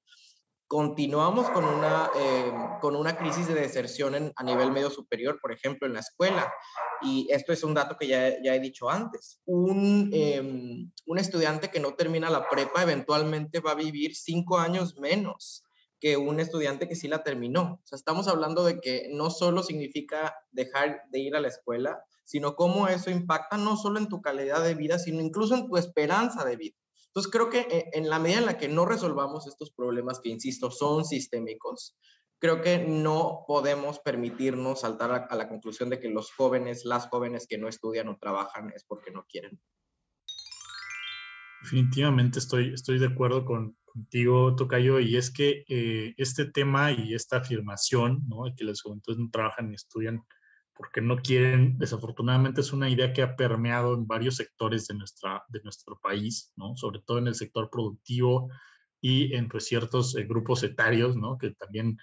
[0.69, 5.87] Continuamos con una, eh, con una crisis de deserción a nivel medio superior, por ejemplo,
[5.87, 6.53] en la escuela.
[7.01, 9.41] Y esto es un dato que ya, ya he dicho antes.
[9.45, 14.95] Un, em, un estudiante que no termina la prepa eventualmente va a vivir cinco años
[14.99, 15.63] menos
[15.99, 17.79] que un estudiante que sí la terminó.
[17.83, 22.05] O sea, estamos hablando de que no solo significa dejar de ir a la escuela,
[22.25, 25.77] sino cómo eso impacta no solo en tu calidad de vida, sino incluso en tu
[25.77, 26.78] esperanza de vida.
[27.09, 30.29] Entonces creo que eh, en la medida en la que no resolvamos estos problemas que,
[30.29, 31.97] insisto, son sistémicos,
[32.39, 37.47] creo que no podemos permitirnos saltar a, la conclusión de que los jóvenes, las jóvenes
[37.47, 39.59] que no estudian o trabajan es porque no quieren.
[41.63, 47.13] Definitivamente estoy, estoy de acuerdo con, contigo, Tocayo, y es que eh, este tema y
[47.15, 48.43] esta afirmación, ¿no?
[48.55, 50.23] que las juventudes no trabajan ni estudian
[50.79, 55.43] porque no quieren, desafortunadamente es una idea que ha permeado en varios sectores de, nuestra,
[55.49, 56.77] de nuestro país, ¿no?
[56.77, 58.49] sobre todo en el sector productivo
[59.01, 61.37] y entre ciertos eh, grupos etarios, ¿no?
[61.37, 61.97] que también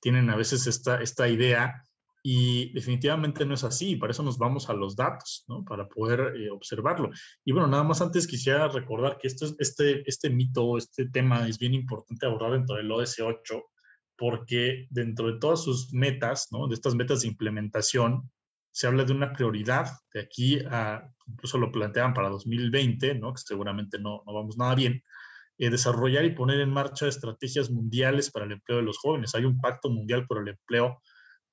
[0.00, 1.84] tienen a veces esta, esta idea
[2.22, 5.64] Y definitivamente no es así, para eso nos vamos a los datos, ¿no?
[5.64, 7.10] Para poder eh, observarlo.
[7.44, 11.58] Y bueno, nada más antes quisiera recordar que esto, este, este mito, este tema es
[11.58, 13.62] bien importante abordar dentro del ODS 8,
[14.22, 16.68] porque dentro de todas sus metas, ¿no?
[16.68, 18.30] De estas metas de implementación,
[18.70, 23.34] se habla de una prioridad de aquí a, incluso lo plantean para 2020, ¿no?
[23.34, 25.02] Que seguramente no, no vamos nada bien,
[25.58, 29.34] eh, desarrollar y poner en marcha estrategias mundiales para el empleo de los jóvenes.
[29.34, 31.02] Hay un pacto mundial por el empleo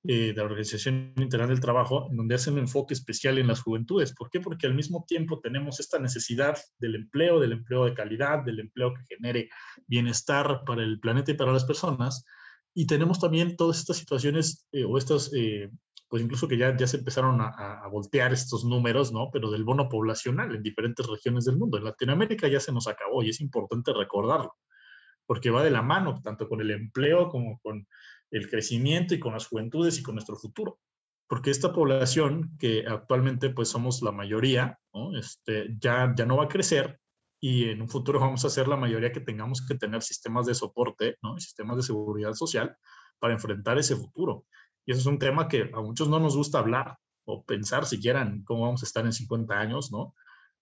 [0.04, 3.62] eh, de la Organización Internacional del Trabajo, en donde hacen un enfoque especial en las
[3.62, 4.14] juventudes.
[4.14, 4.42] ¿Por qué?
[4.42, 8.94] Porque al mismo tiempo tenemos esta necesidad del empleo, del empleo de calidad, del empleo
[8.94, 9.50] que genere
[9.88, 12.28] bienestar para el planeta y para las personas.
[12.80, 15.70] Y tenemos también todas estas situaciones eh, o estas, eh,
[16.08, 19.30] pues incluso que ya, ya se empezaron a, a, voltear estos números, ¿no?
[19.34, 21.78] Pero del bono poblacional en diferentes regiones del mundo.
[21.78, 24.56] En Latinoamérica ya se nos acabó y es importante recordarlo,
[25.26, 27.86] porque va de la mano tanto con el empleo como con
[28.32, 30.80] el crecimiento y con las juventudes y con nuestro futuro.
[31.28, 35.18] Porque esta población, que actualmente pues somos la mayoría, ¿no?
[35.18, 36.98] este, ya, ya no va a crecer
[37.40, 40.56] y en un futuro vamos a ser la mayoría que tengamos que tener sistemas de
[40.56, 41.38] soporte, ¿no?
[41.40, 42.76] sistemas de seguridad social
[43.20, 44.46] para enfrentar ese futuro.
[44.86, 48.22] Y eso es un tema que a muchos no nos gusta hablar o pensar siquiera
[48.22, 50.16] en cómo vamos a estar en 50 años, ¿no?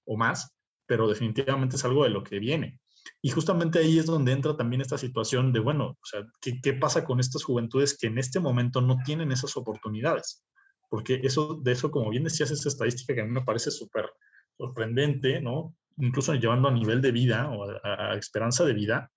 [0.05, 2.79] O más, pero definitivamente es algo de lo que viene.
[3.21, 6.73] Y justamente ahí es donde entra también esta situación de, bueno, o sea, ¿qué, ¿qué,
[6.73, 10.43] pasa con estas juventudes que en este momento no tienen esas oportunidades?
[10.89, 14.09] Porque eso, de eso, como bien decías, esa estadística que a mí me parece súper
[14.57, 15.73] sorprendente, ¿no?
[15.97, 19.11] Incluso llevando a nivel de vida o a, esperanza de vida,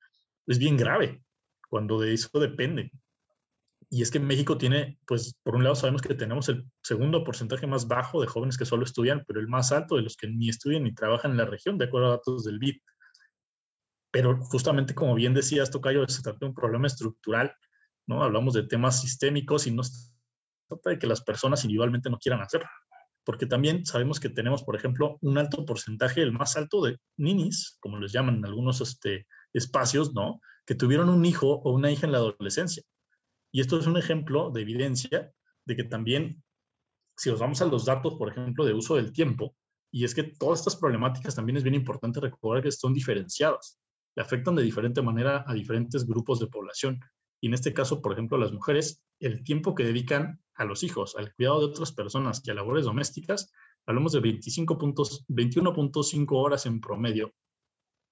[0.47, 1.23] es bien grave
[1.69, 2.91] cuando de eso depende.
[3.89, 7.67] Y es que México tiene, pues, por un lado sabemos que tenemos el segundo porcentaje
[7.67, 10.49] más bajo de jóvenes que solo estudian, pero el más alto de los que ni
[10.49, 12.77] estudian ni trabajan en la región, de acuerdo a datos del BID.
[14.13, 17.55] Pero justamente como bien decías, Tocayo, se trata de un problema estructural,
[18.07, 18.23] ¿no?
[18.23, 20.13] Hablamos de temas sistémicos y no se
[20.69, 22.69] trata de que las personas individualmente no quieran hacerlo.
[23.25, 27.77] Porque también sabemos que tenemos, por ejemplo, un alto porcentaje, el más alto de ninis,
[27.81, 30.41] como les llaman en algunos este, espacios, ¿no?
[30.67, 32.83] Que tuvieron un hijo o una hija en la adolescencia.
[33.53, 35.33] Y esto es un ejemplo de evidencia
[35.67, 36.43] de que también,
[37.17, 39.55] si nos vamos a los datos, por ejemplo, de uso del tiempo,
[39.93, 43.81] y es que todas estas problemáticas también es bien importante recordar que son diferenciadas
[44.17, 47.01] le afectan de diferente manera a diferentes grupos de población.
[47.41, 51.17] Y en este caso, por ejemplo, las mujeres, el tiempo que dedican a los hijos,
[51.17, 53.53] al cuidado de otras personas y a labores domésticas,
[53.87, 57.33] hablamos de 25 puntos, 21.5 horas en promedio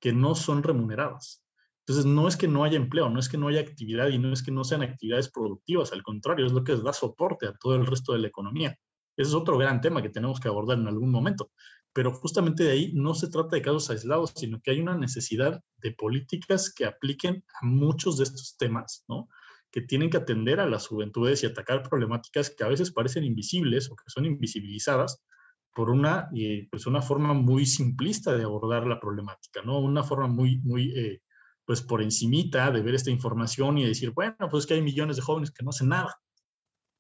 [0.01, 1.45] que no son remuneradas.
[1.81, 4.33] Entonces, no es que no haya empleo, no es que no haya actividad y no
[4.33, 7.77] es que no sean actividades productivas, al contrario, es lo que da soporte a todo
[7.77, 8.77] el resto de la economía.
[9.17, 11.51] Ese es otro gran tema que tenemos que abordar en algún momento
[11.99, 15.61] pero justamente de ahí no se trata de casos aislados, sino que hay una necesidad
[15.79, 19.29] de políticas que apliquen a muchos de estos temas, ¿no?
[19.71, 23.91] Que tienen que atender a las juventudes y atacar problemáticas que a veces parecen invisibles
[23.91, 25.23] o que son invisibilizadas
[25.75, 29.79] por una, eh, pues una forma muy simplista de abordar la problemática, ¿no?
[29.79, 31.23] Una forma muy, muy, eh,
[31.65, 35.17] pues por encimita de ver esta información y decir, bueno, pues es que hay millones
[35.17, 36.19] de jóvenes que no hacen nada,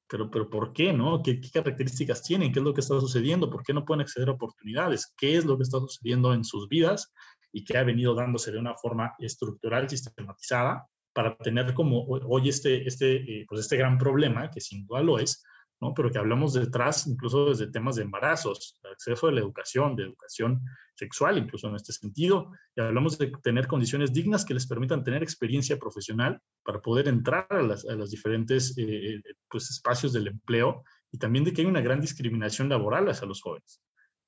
[0.09, 1.23] pero, pero ¿por qué, no?
[1.23, 2.53] ¿Qué, ¿Qué, características tienen?
[2.53, 3.51] ¿Qué es lo que está sucediendo?
[3.51, 5.13] ¿Por qué no pueden acceder a oportunidades?
[5.17, 7.13] ¿Qué es lo que está sucediendo en sus vidas
[7.53, 12.87] y qué ha venido dándose de una forma estructural, sistematizada, para tener como hoy este,
[12.87, 15.43] este, eh, pues este gran problema, que sin duda lo es,
[15.81, 15.95] ¿no?
[15.95, 20.63] pero que hablamos detrás incluso desde temas de embarazos, acceso a la educación, de educación
[20.95, 25.23] sexual, incluso en este sentido, y hablamos de tener condiciones dignas que les permitan tener
[25.23, 30.29] experiencia profesional para poder entrar a, las, a los diferentes eh, eh, pues, espacios del
[30.29, 33.81] empleo y también de que hay una gran discriminación laboral hacia los jóvenes.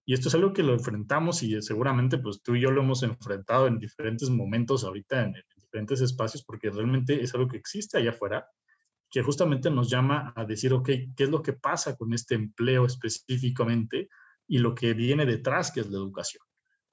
[0.06, 3.02] Y esto es algo que lo enfrentamos y seguramente pues tú y yo lo hemos
[3.02, 7.98] enfrentado en diferentes momentos ahorita en, en diferentes espacios porque realmente es algo que existe
[7.98, 8.46] allá afuera
[9.10, 12.86] que justamente nos llama a decir, ok, ¿qué es lo que pasa con este empleo
[12.86, 14.08] específicamente
[14.46, 16.44] y lo que viene detrás, que es la educación?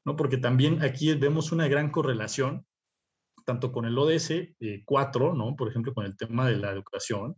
[0.03, 0.15] ¿no?
[0.15, 2.65] Porque también aquí vemos una gran correlación,
[3.45, 4.31] tanto con el ODS
[4.85, 5.55] 4, ¿no?
[5.55, 7.35] por ejemplo, con el tema de la educación,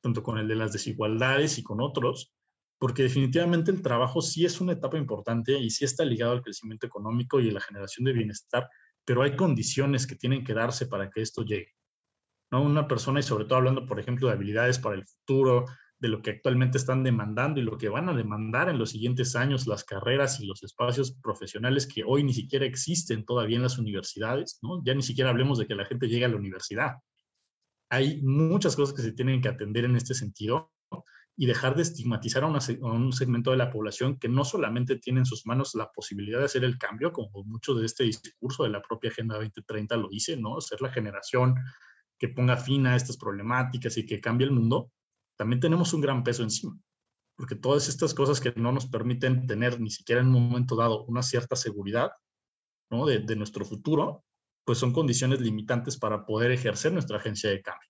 [0.00, 2.32] tanto con el de las desigualdades y con otros,
[2.78, 6.86] porque definitivamente el trabajo sí es una etapa importante y sí está ligado al crecimiento
[6.86, 8.70] económico y a la generación de bienestar,
[9.04, 11.74] pero hay condiciones que tienen que darse para que esto llegue.
[12.50, 12.62] ¿no?
[12.62, 15.66] Una persona y sobre todo hablando, por ejemplo, de habilidades para el futuro,
[16.00, 19.36] de lo que actualmente están demandando y lo que van a demandar en los siguientes
[19.36, 23.78] años las carreras y los espacios profesionales que hoy ni siquiera existen todavía en las
[23.78, 24.82] universidades, ¿no?
[24.82, 26.94] Ya ni siquiera hablemos de que la gente llegue a la universidad.
[27.90, 30.72] Hay muchas cosas que se tienen que atender en este sentido
[31.40, 34.96] y dejar de estigmatizar a, una, a, un segmento de la población que no solamente
[34.96, 38.64] tiene en sus manos la posibilidad de hacer el cambio, como mucho de este discurso
[38.64, 40.60] de la propia Agenda 2030 lo dice, ¿no?
[40.60, 41.54] Ser la generación
[42.18, 44.92] que ponga fin a estas problemáticas y que cambie el mundo,
[45.34, 46.78] también tenemos un gran peso encima,
[47.34, 51.04] porque todas estas cosas que no nos permiten tener ni siquiera en un momento dado
[51.04, 52.10] una cierta seguridad
[52.90, 53.06] ¿no?
[53.06, 54.26] de, de nuestro futuro,
[54.66, 57.88] pues son condiciones limitantes para poder ejercer nuestra agencia de cambio.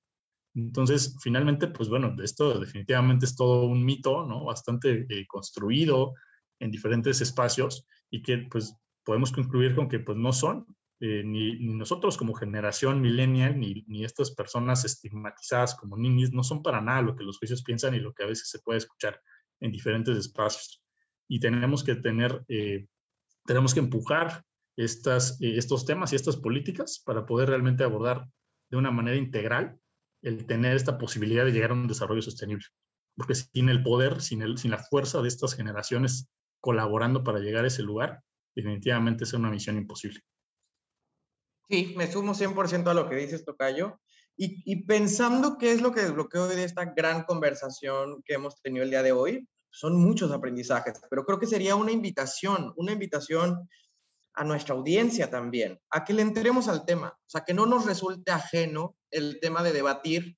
[0.55, 4.44] Entonces, finalmente, pues bueno, esto definitivamente es todo un mito, ¿no?
[4.46, 6.14] Bastante eh, construido
[6.59, 8.74] en diferentes espacios y que pues
[9.05, 10.66] podemos concluir con que pues no son
[11.03, 16.62] eh, ni, nosotros como generación millennial, ni, ni, estas personas estigmatizadas como niños, no son
[16.62, 19.20] para nada lo que los juicios piensan y lo que a veces se puede escuchar
[19.61, 20.82] en diferentes espacios.
[21.26, 22.86] Y tenemos que tener, eh,
[23.46, 24.44] tenemos que empujar
[24.76, 28.26] estas, estos temas y estas políticas para poder realmente abordar
[28.70, 29.78] de una manera integral
[30.23, 32.66] el tener esta posibilidad de llegar a un desarrollo sostenible.
[33.16, 36.29] Porque sin el poder, sin, el, sin la fuerza de estas generaciones
[36.61, 38.23] colaborando para llegar a ese lugar,
[38.55, 40.21] definitivamente es una misión imposible.
[41.68, 44.01] Sí, me sumo 100% a lo que dices, Tocayo.
[44.43, 48.91] Y, pensando qué es lo que desbloqueó de esta gran conversación que hemos tenido el
[48.91, 53.68] día de hoy, son muchos aprendizajes, pero creo que sería una invitación, una invitación
[54.33, 57.85] a nuestra audiencia también, a que le entremos al tema, o sea, que no nos
[57.85, 60.36] resulte ajeno el tema de debatir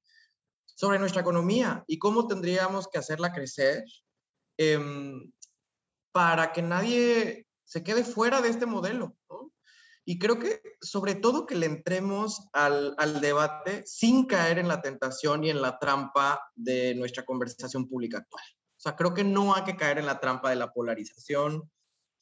[0.74, 3.84] sobre nuestra economía y cómo tendríamos que hacerla crecer
[4.58, 5.30] em,
[6.12, 9.16] para que nadie se quede fuera de este modelo.
[10.04, 14.82] Y creo que sobre todo que le entremos al, al, debate sin caer en la
[14.82, 18.44] tentación y en la trampa de nuestra conversación pública actual.
[18.76, 21.70] O sea, creo que no hay que caer en la trampa de la polarización,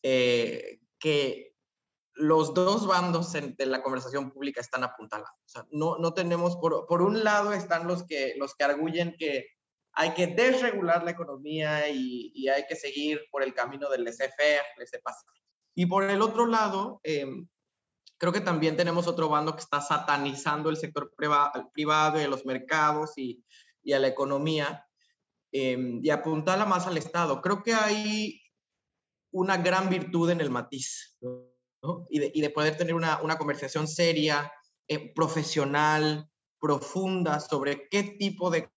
[0.02, 1.49] eh, que
[2.20, 5.30] los dos bandos de la conversación pública están apuntalados.
[5.46, 9.16] O sea, no, no tenemos, por, por, un lado están los que, los que arguyen
[9.18, 9.48] que
[9.92, 14.62] hay que desregular la economía y, y hay que seguir por el camino del laissez-faire,
[14.78, 15.28] laissez-passer.
[15.74, 17.48] Y por el otro lado, em,
[18.18, 23.16] creo que también tenemos otro bando que está satanizando el sector privado, y los mercados
[23.16, 23.42] y,
[23.82, 24.86] y a la economía
[25.52, 27.40] eh, y apuntala más al Estado.
[27.40, 28.40] Creo que hay
[29.32, 31.16] una gran virtud en el matiz.
[31.20, 31.49] ¿no?
[32.08, 34.52] Y, de, poder tener una, conversación seria,
[34.88, 36.28] eh, profesional,
[36.60, 38.70] profunda sobre qué tipo de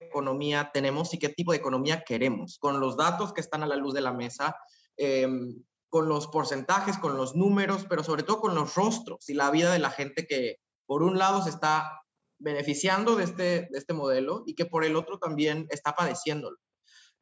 [0.00, 3.76] economía tenemos y qué tipo de economía queremos, con los datos que están a la
[3.76, 4.56] luz de la mesa,
[4.96, 9.50] em, con los porcentajes, con los números, pero sobre todo con los rostros y la
[9.50, 10.56] vida de la gente que,
[10.86, 12.02] por un lado, se está
[12.38, 16.58] beneficiando de este, de este modelo y que por el otro también está padeciéndolo.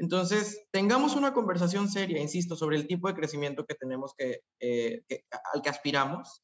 [0.02, 5.04] Entonces, tengamos una conversación seria, insisto, sobre el tipo de crecimiento que tenemos que, eh,
[5.54, 6.42] al que aspiramos,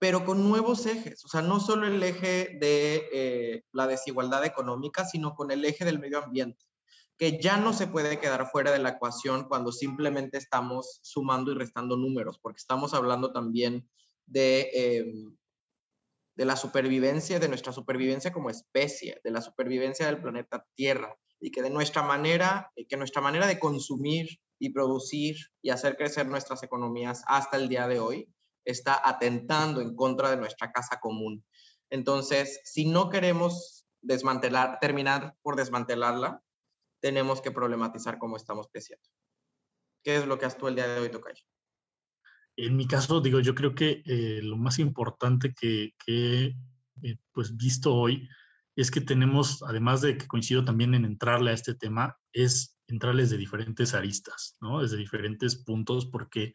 [0.00, 5.04] pero con nuevos ejes, o sea, no solo el eje de eh, la desigualdad económica,
[5.04, 6.66] sino con el eje del medio ambiente,
[7.16, 11.54] que ya no se puede quedar fuera de la ecuación cuando simplemente estamos sumando y
[11.54, 13.88] restando números, porque estamos hablando también
[14.26, 15.36] de, em,
[16.34, 21.50] de la supervivencia, de nuestra supervivencia como especie, de la supervivencia del planeta Tierra y
[21.50, 24.28] que de nuestra manera, que nuestra manera de consumir
[24.58, 28.28] y producir y hacer crecer nuestras economías hasta el día de hoy
[28.64, 31.44] está atentando en contra de nuestra casa común.
[31.88, 36.42] Entonces, si no queremos desmantelar, terminar por desmantelarla,
[37.00, 39.08] tenemos que problematizar cómo estamos creciendo.
[40.04, 41.42] ¿Qué es lo que has tú el día de hoy, Tocayo?
[42.56, 46.54] En mi caso, digo, yo creo que eh, lo más importante que, he
[47.02, 48.28] eh, pues visto hoy
[48.76, 53.30] es que tenemos, además de que coincido también en entrarle a este tema, es entrarles
[53.30, 54.80] de diferentes aristas, ¿no?
[54.80, 56.52] Desde diferentes puntos, porque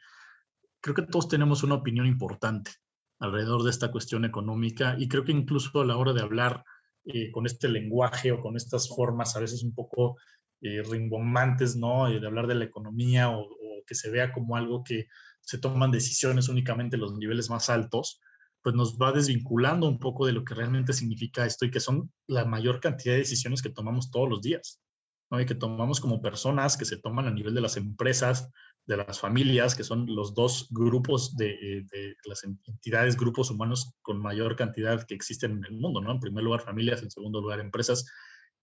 [0.82, 2.72] creo que todos tenemos una opinión importante
[3.20, 6.64] alrededor de esta cuestión económica y creo que incluso a la hora de hablar
[7.06, 10.18] eh, con este lenguaje o con estas formas a veces un poco
[10.62, 12.10] eh, rimbomantes, ¿no?
[12.10, 15.08] de hablar de la economía o, o, que se vea como algo que
[15.42, 18.20] se toman decisiones únicamente en los niveles más altos,
[18.66, 22.12] pues nos va desvinculando un poco de lo que realmente significa esto y que son
[22.26, 24.82] la mayor cantidad de decisiones que tomamos todos los días,
[25.30, 25.40] ¿no?
[25.40, 28.50] Y que tomamos como personas, que se toman a nivel de las empresas,
[28.88, 33.94] de las familias, que son los dos grupos de, eh, de, las entidades, grupos humanos
[34.02, 36.12] con mayor cantidad que existen en el mundo, ¿no?
[36.14, 38.04] En primer lugar familias, en segundo lugar empresas,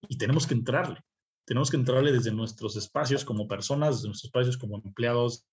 [0.08, 0.98] y tenemos que entrarle.
[1.46, 5.46] Tenemos que entrarle desde nuestros espacios como personas, desde nuestros espacios como empleados,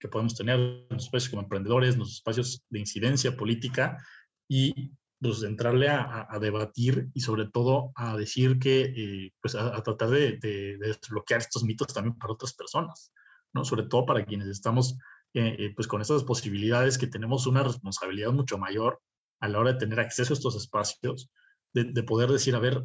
[0.00, 4.04] que podemos tener, nuestros espacios como emprendedores, nuestros espacios de incidencia política
[4.48, 9.80] y pues entrarle a, a debatir y sobre todo a decir que, eh, pues a,
[9.82, 13.12] tratar de, de, de, desbloquear estos mitos también para otras personas,
[13.52, 13.64] ¿no?
[13.64, 14.96] Sobre todo para quienes estamos
[15.34, 19.00] eh, eh, pues con estas posibilidades que tenemos una responsabilidad mucho mayor
[19.40, 21.30] a la hora de tener acceso a estos espacios,
[21.74, 22.84] de, de poder decir, a ver,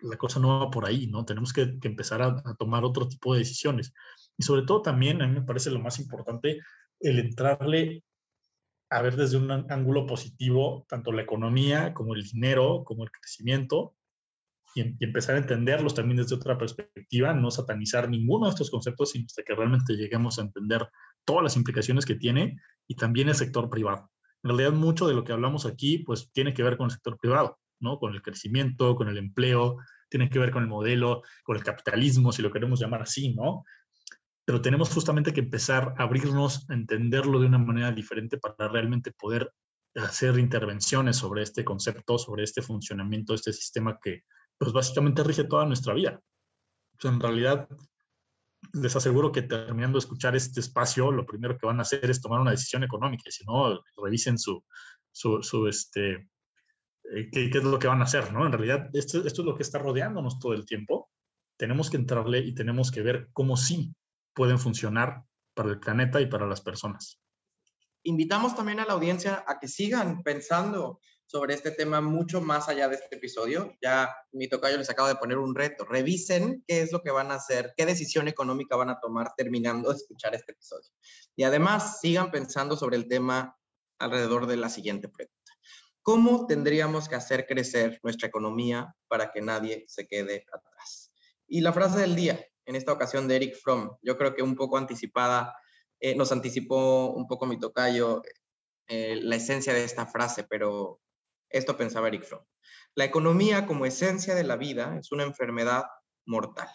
[0.00, 1.24] la cosa no va por ahí, ¿no?
[1.24, 3.92] Tenemos que, que empezar a, a, tomar otro tipo de decisiones.
[4.38, 6.60] Y sobre todo también, a mí me parece lo más importante,
[7.00, 8.04] el entrarle
[8.90, 13.94] a ver desde un ángulo positivo tanto la economía como el dinero, como el crecimiento,
[14.74, 19.26] y, empezar a entenderlos también desde otra perspectiva, no satanizar ninguno de estos conceptos, sino
[19.26, 20.88] hasta que realmente lleguemos a entender
[21.24, 24.10] todas las implicaciones que tiene y también el sector privado.
[24.42, 27.18] En realidad, mucho de lo que hablamos aquí, pues tiene que ver con el sector
[27.18, 27.98] privado, ¿no?
[27.98, 29.78] Con el crecimiento, con el empleo,
[30.08, 33.64] tiene que ver con el modelo, con el capitalismo, si lo queremos llamar así, ¿no?
[34.48, 39.12] Pero tenemos justamente que empezar a abrirnos, a entenderlo de una manera diferente para realmente
[39.12, 39.52] poder
[39.94, 44.22] hacer intervenciones sobre este concepto, sobre este funcionamiento, este sistema que
[44.56, 46.22] pues básicamente rige toda nuestra vida.
[47.02, 47.68] en realidad,
[48.72, 52.22] les aseguro que terminando de escuchar este espacio, lo primero que van a hacer es
[52.22, 53.24] tomar una decisión económica.
[53.26, 54.64] Y si no, revisen su,
[55.12, 56.26] su, este,
[57.14, 58.46] eh, qué, es lo que van a hacer, ¿no?
[58.46, 61.10] En realidad, esto, esto es lo que está rodeándonos todo el tiempo.
[61.58, 63.94] Tenemos que entrarle y tenemos que ver cómo sí
[64.34, 65.24] pueden funcionar
[65.54, 67.20] para el planeta y para las personas.
[68.04, 72.88] Invitamos también a la audiencia a que sigan pensando sobre este tema mucho más allá
[72.88, 73.76] de este episodio.
[73.82, 75.84] Ya mi tocayo les acaba de poner un reto.
[75.84, 79.90] Revisen qué es lo que van a hacer, qué decisión económica van a tomar terminando
[79.90, 80.88] de escuchar este episodio.
[81.36, 83.56] Y además sigan pensando sobre el tema
[83.98, 85.52] alrededor de la siguiente pregunta.
[86.02, 91.12] ¿Cómo tendríamos que hacer crecer nuestra economía para que nadie se quede atrás?
[91.46, 94.54] Y la frase del día, en esta ocasión de Eric Fromm, yo creo que un
[94.54, 95.56] poco anticipada,
[96.00, 98.20] eh, nos anticipó un poco mi tocayo
[98.86, 101.00] eh, la esencia de esta frase, pero
[101.48, 102.44] esto pensaba Eric Fromm.
[102.94, 105.84] La economía como esencia de la vida es una enfermedad
[106.26, 106.68] mortal,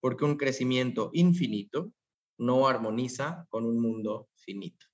[0.00, 1.90] porque un crecimiento infinito
[2.38, 4.86] no armoniza con un mundo finito.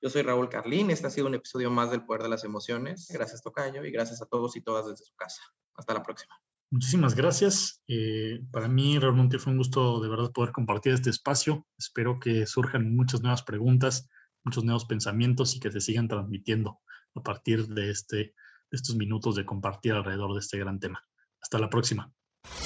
[0.00, 3.08] Yo soy Raúl Carlín, este ha sido un episodio más del Poder de las Emociones.
[3.10, 5.42] Gracias Tocayo y gracias a todos y todas desde su casa.
[5.74, 6.43] Hasta la próxima.
[6.70, 7.82] Muchísimas gracias.
[7.86, 11.66] Eh, para mí realmente fue un gusto de verdad poder compartir este espacio.
[11.78, 14.08] Espero que surjan muchas nuevas preguntas,
[14.44, 16.80] muchos nuevos pensamientos y que se sigan transmitiendo
[17.14, 18.34] a partir de este
[18.70, 21.02] estos minutos de compartir alrededor de este gran tema.
[21.40, 22.12] Hasta la próxima.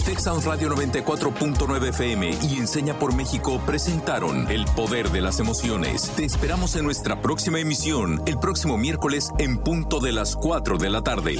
[0.04, 6.10] Texas Radio 94.9 FM y Enseña por México presentaron El Poder de las Emociones.
[6.16, 10.90] Te esperamos en nuestra próxima emisión, el próximo miércoles en punto de las 4 de
[10.90, 11.36] la tarde.